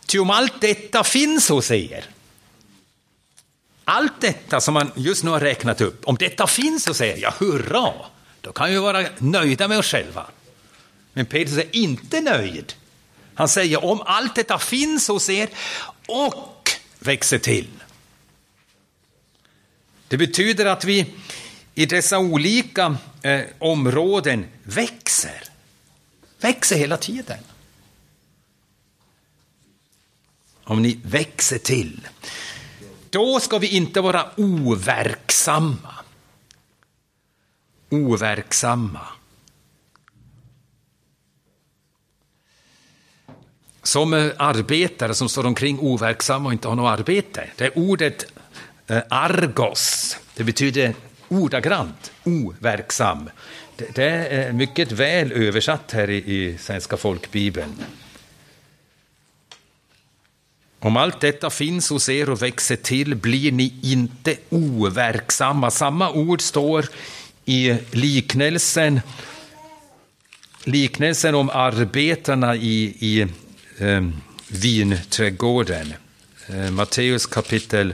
Ty 0.06 0.20
om 0.20 0.30
allt 0.30 0.62
detta 0.62 1.04
finns 1.04 1.50
hos 1.50 1.72
er, 1.72 2.06
allt 3.88 4.22
detta 4.22 4.62
som 4.62 4.74
man 4.74 4.92
just 4.96 5.24
nu 5.24 5.32
har 5.32 5.40
räknat 5.40 5.82
upp, 5.82 6.06
om 6.06 6.16
detta 6.16 6.48
finns 6.48 6.84
så 6.84 6.94
säger 6.94 7.18
jag 7.18 7.32
hurra, 7.32 7.94
då 8.42 8.52
kan 8.52 8.70
vi 8.70 8.78
vara 8.78 9.08
nöjda 9.18 9.68
med 9.68 9.78
oss 9.78 9.86
själva. 9.86 10.26
Men 11.14 11.26
Petrus 11.26 11.58
är 11.58 11.76
inte 11.76 12.22
nöjd. 12.22 12.74
Han 13.34 13.50
säger 13.50 13.86
om 13.86 14.02
allt 14.06 14.36
detta 14.36 14.60
finns 14.60 15.08
hos 15.08 15.30
er 15.30 15.50
och 16.08 16.70
växer 17.00 17.40
till. 17.40 17.70
Det 20.08 20.18
betyder 20.18 20.66
att 20.66 20.86
vi 20.86 21.14
i 21.76 21.86
dessa 21.86 22.20
olika 22.20 22.98
eh, 23.22 23.42
områden 23.60 24.46
växer. 24.64 25.44
Växer 26.40 26.76
hela 26.76 26.98
tiden. 26.98 27.40
Om 30.64 30.82
ni 30.82 31.00
växer 31.04 31.58
till, 31.58 32.08
då 33.10 33.40
ska 33.40 33.58
vi 33.58 33.68
inte 33.68 34.02
vara 34.02 34.26
overksamma. 34.38 35.94
Overksamma. 37.90 39.08
Som 43.84 44.14
eh, 44.14 44.32
arbetare 44.38 45.14
som 45.14 45.30
står 45.30 45.46
omkring 45.46 45.80
overksamma 45.80 46.48
och 46.50 46.54
inte 46.54 46.68
har 46.68 46.76
något 46.76 47.00
arbete. 47.00 47.50
Det 47.56 47.66
är 47.66 47.78
ordet 47.78 48.26
eh, 48.88 49.02
argos. 49.10 50.18
Det 50.36 50.44
betyder 50.44 50.94
ordagrant 51.28 52.12
overksam. 52.24 53.30
Det, 53.76 53.98
är 53.98 54.48
eh, 54.48 54.54
mycket 54.54 54.92
väl 54.92 55.32
översatt 55.32 55.92
här 55.92 56.10
i 56.10 56.58
Svenska 56.60 56.98
folkbibeln. 56.98 57.84
Om 60.80 60.98
allt 60.98 61.22
detta 61.22 61.50
finns 61.50 61.90
hos 61.90 62.10
er 62.10 62.30
och 62.30 62.42
växer 62.42 62.76
till 62.76 63.16
blir 63.16 63.52
ni 63.52 63.74
inte 63.82 64.38
overksamma. 64.50 65.72
Samma 65.72 66.12
ord 66.12 66.42
står 66.42 66.86
i 67.46 67.78
liknelsen, 67.92 69.02
liknelsen 70.64 71.36
om 71.36 71.50
arbetarna 71.50 72.56
i, 72.56 72.96
i 73.00 73.22
eh, 73.78 74.10
vinträdgården. 74.48 75.94
Eh, 76.48 76.72
Matteus 76.72 77.26
kapitel 77.26 77.94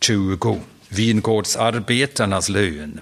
20 0.00 0.60
vingårdsarbetarnas 0.88 2.48
lön. 2.48 3.00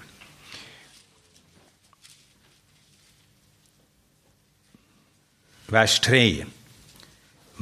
Vers 5.65 5.99
3. 5.99 6.45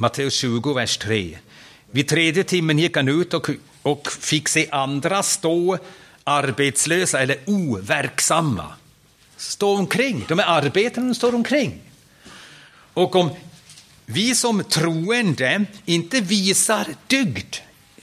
Matteus 0.00 0.34
20, 0.34 0.74
vers 0.74 0.96
3. 0.98 1.38
Vid 1.90 2.08
tredje 2.08 2.44
timmen 2.44 2.78
gick 2.78 2.96
han 2.96 3.08
ut 3.08 3.34
och, 3.34 3.50
och 3.82 4.12
fick 4.12 4.48
se 4.48 4.68
andra 4.70 5.22
stå 5.22 5.78
arbetslösa 6.24 7.20
eller 7.20 7.38
overksamma. 7.46 8.66
Stå 9.36 9.76
omkring. 9.76 10.24
De 10.28 10.38
är 10.38 10.44
arbetare, 10.44 11.04
de 11.04 11.14
står 11.14 11.34
omkring. 11.34 11.80
Och 12.94 13.16
om 13.16 13.30
vi 14.06 14.34
som 14.34 14.64
troende 14.64 15.64
inte 15.84 16.20
visar 16.20 16.86
dygd 17.06 17.56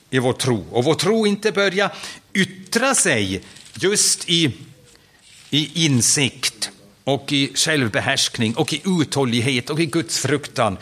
i 0.09 0.19
vår 0.19 0.33
tro 0.33 0.65
och 0.71 0.83
vår 0.83 0.95
tro 0.95 1.27
inte 1.27 1.51
börjar 1.51 1.93
yttra 2.33 2.95
sig 2.95 3.43
just 3.75 4.29
i, 4.29 4.51
i 5.49 5.85
insikt 5.85 6.71
och 7.05 7.31
i 7.31 7.51
självbehärskning 7.55 8.55
och 8.55 8.73
i 8.73 8.81
uthållighet 9.01 9.69
och 9.69 9.79
i 9.79 9.85
gudsfruktan 9.85 10.77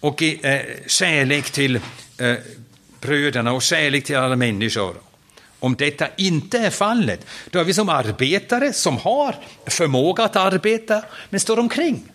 och 0.00 0.22
i 0.22 0.40
eh, 0.42 0.60
kärlek 0.86 1.50
till 1.50 1.76
eh, 2.18 2.34
bröderna 3.00 3.52
och 3.52 3.62
kärlek 3.62 4.04
till 4.04 4.16
alla 4.16 4.36
människor. 4.36 4.94
Om 5.60 5.74
detta 5.74 6.08
inte 6.16 6.58
är 6.58 6.70
fallet, 6.70 7.26
då 7.50 7.58
är 7.58 7.64
vi 7.64 7.74
som 7.74 7.88
arbetare 7.88 8.72
som 8.72 8.96
har 8.96 9.36
förmåga 9.66 10.24
att 10.24 10.36
arbeta, 10.36 11.02
men 11.30 11.40
står 11.40 11.58
omkring 11.58 12.12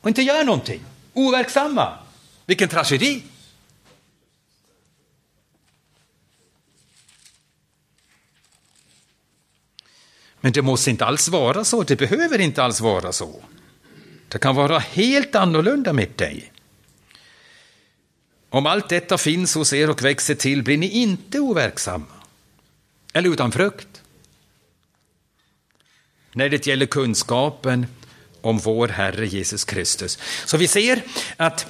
och 0.00 0.08
inte 0.08 0.22
gör 0.22 0.44
någonting. 0.44 0.80
Overksamma. 1.12 1.92
Vilken 2.46 2.68
tragedi! 2.68 3.22
Men 10.42 10.52
det 10.52 10.62
måste 10.62 10.90
inte 10.90 11.04
alls 11.04 11.28
vara 11.28 11.64
så, 11.64 11.82
det 11.82 11.96
behöver 11.96 12.38
inte 12.38 12.62
alls 12.62 12.80
vara 12.80 13.12
så. 13.12 13.44
Det 14.28 14.38
kan 14.38 14.54
vara 14.54 14.78
helt 14.78 15.34
annorlunda 15.34 15.92
med 15.92 16.08
dig. 16.16 16.52
Om 18.50 18.66
allt 18.66 18.88
detta 18.88 19.18
finns 19.18 19.54
hos 19.54 19.72
er 19.72 19.90
och 19.90 20.02
växer 20.02 20.34
till 20.34 20.62
blir 20.62 20.78
ni 20.78 20.88
inte 20.88 21.40
overksamma 21.40 22.06
eller 23.12 23.30
utan 23.30 23.52
frukt. 23.52 24.02
När 26.32 26.48
det 26.48 26.66
gäller 26.66 26.86
kunskapen 26.86 27.86
om 28.40 28.58
vår 28.58 28.88
Herre 28.88 29.26
Jesus 29.26 29.64
Kristus. 29.64 30.18
Så 30.46 30.56
vi 30.56 30.68
ser 30.68 31.02
att 31.36 31.66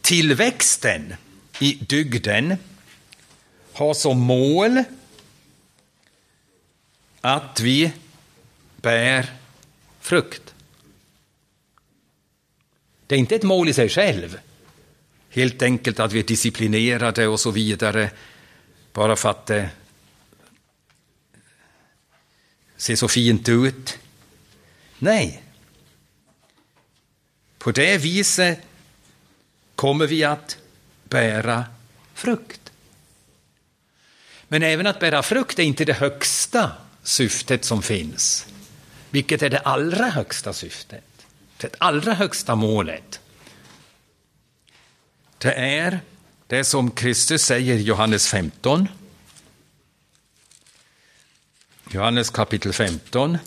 tillväxten 0.00 1.14
i 1.60 1.72
dygden 1.72 2.56
har 3.72 3.94
som 3.94 4.18
mål 4.20 4.84
att 7.26 7.60
vi 7.60 7.92
bär 8.76 9.32
frukt. 10.00 10.54
Det 13.06 13.14
är 13.14 13.18
inte 13.18 13.36
ett 13.36 13.42
mål 13.42 13.68
i 13.68 13.72
sig 13.72 13.88
själv. 13.88 14.38
Helt 15.30 15.62
enkelt 15.62 16.00
att 16.00 16.12
vi 16.12 16.18
är 16.18 16.22
disciplinerade 16.22 17.26
och 17.26 17.40
så 17.40 17.50
vidare, 17.50 18.10
bara 18.92 19.16
för 19.16 19.30
att 19.30 19.46
det 19.46 19.70
ser 22.76 22.96
så 22.96 23.08
fint 23.08 23.48
ut. 23.48 23.98
Nej. 24.98 25.42
På 27.58 27.72
det 27.72 27.98
viset 27.98 28.58
kommer 29.74 30.06
vi 30.06 30.24
att 30.24 30.58
bära 31.04 31.64
frukt. 32.14 32.72
Men 34.48 34.62
även 34.62 34.86
att 34.86 35.00
bära 35.00 35.22
frukt 35.22 35.58
är 35.58 35.62
inte 35.62 35.84
det 35.84 35.92
högsta 35.92 36.85
syftet 37.06 37.64
som 37.64 37.82
finns. 37.82 38.46
Vilket 39.10 39.42
är 39.42 39.50
det 39.50 39.58
allra 39.58 40.08
högsta 40.08 40.52
syftet? 40.52 41.26
Det 41.56 41.74
allra 41.78 42.14
högsta 42.14 42.54
målet. 42.54 43.20
Det 45.38 45.52
är 45.52 46.00
det 46.46 46.64
som 46.64 46.90
Kristus 46.90 47.42
säger 47.42 47.74
i 47.74 47.82
Johannes 47.82 48.28
15. 48.28 48.88
Johannes 51.90 52.30
kapitel 52.30 52.72
15. 52.72 53.38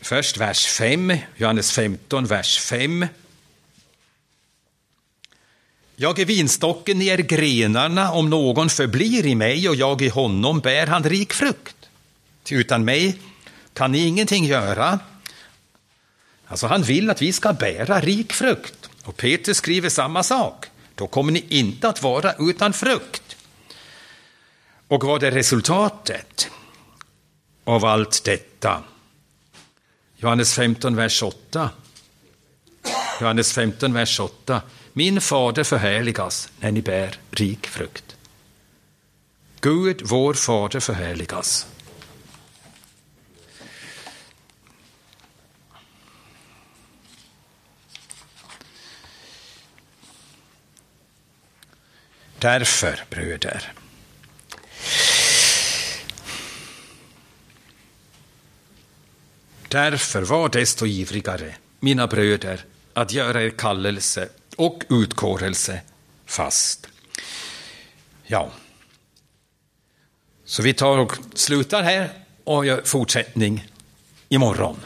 Först 0.00 0.36
vers 0.36 0.66
5, 0.66 1.12
Johannes 1.36 1.72
15, 1.72 2.26
vers 2.26 2.58
5. 2.58 3.06
Jag 5.96 6.18
är 6.18 6.24
vinstocken, 6.24 6.98
ni 6.98 7.08
är 7.08 7.18
grenarna, 7.18 8.12
om 8.12 8.30
någon 8.30 8.68
förblir 8.68 9.26
i 9.26 9.34
mig 9.34 9.68
och 9.68 9.74
jag 9.74 10.02
i 10.02 10.08
honom 10.08 10.60
bär 10.60 10.86
han 10.86 11.04
rik 11.04 11.32
frukt. 11.32 11.76
Utan 12.50 12.84
mig 12.84 13.18
kan 13.72 13.92
ni 13.92 13.98
ingenting 13.98 14.44
göra. 14.44 14.98
Alltså 16.46 16.66
han 16.66 16.82
vill 16.82 17.10
att 17.10 17.22
vi 17.22 17.32
ska 17.32 17.52
bära 17.52 18.00
rik 18.00 18.32
frukt. 18.32 18.90
Och 19.04 19.16
Petrus 19.16 19.56
skriver 19.56 19.88
samma 19.88 20.22
sak. 20.22 20.66
Då 20.94 21.06
kommer 21.06 21.32
ni 21.32 21.44
inte 21.48 21.88
att 21.88 22.02
vara 22.02 22.34
utan 22.38 22.72
frukt. 22.72 23.36
Och 24.88 25.04
vad 25.04 25.22
är 25.22 25.30
resultatet 25.30 26.48
av 27.64 27.84
allt 27.84 28.24
detta? 28.24 28.82
Johannes 30.16 30.54
15, 30.54 30.96
vers 30.96 31.22
8. 31.22 31.70
Johannes 33.20 33.52
15, 33.52 33.92
vers 33.92 34.20
8. 34.20 34.62
Min 34.96 35.20
fader 35.20 35.64
förhärligas 35.64 36.52
när 36.60 36.72
ni 36.72 36.82
bär 36.82 37.18
rik 37.30 37.66
frukt. 37.66 38.16
Gud, 39.60 40.02
vår 40.04 40.34
fader 40.34 40.80
förhärligas. 40.80 41.66
Därför, 52.38 53.04
bröder, 53.10 53.72
Därför 59.68 60.22
var 60.22 60.48
desto 60.48 60.86
ivrigare, 60.86 61.54
mina 61.80 62.06
bröder, 62.06 62.64
att 62.92 63.12
göra 63.12 63.42
er 63.42 63.50
kallelse 63.50 64.28
och 64.56 64.84
utkårelse 64.90 65.80
fast. 66.26 66.88
Ja, 68.26 68.50
så 70.44 70.62
vi 70.62 70.74
tar 70.74 70.98
och 70.98 71.12
slutar 71.34 71.82
här 71.82 72.10
och 72.44 72.66
gör 72.66 72.82
fortsättning 72.84 73.68
imorgon. 74.28 74.76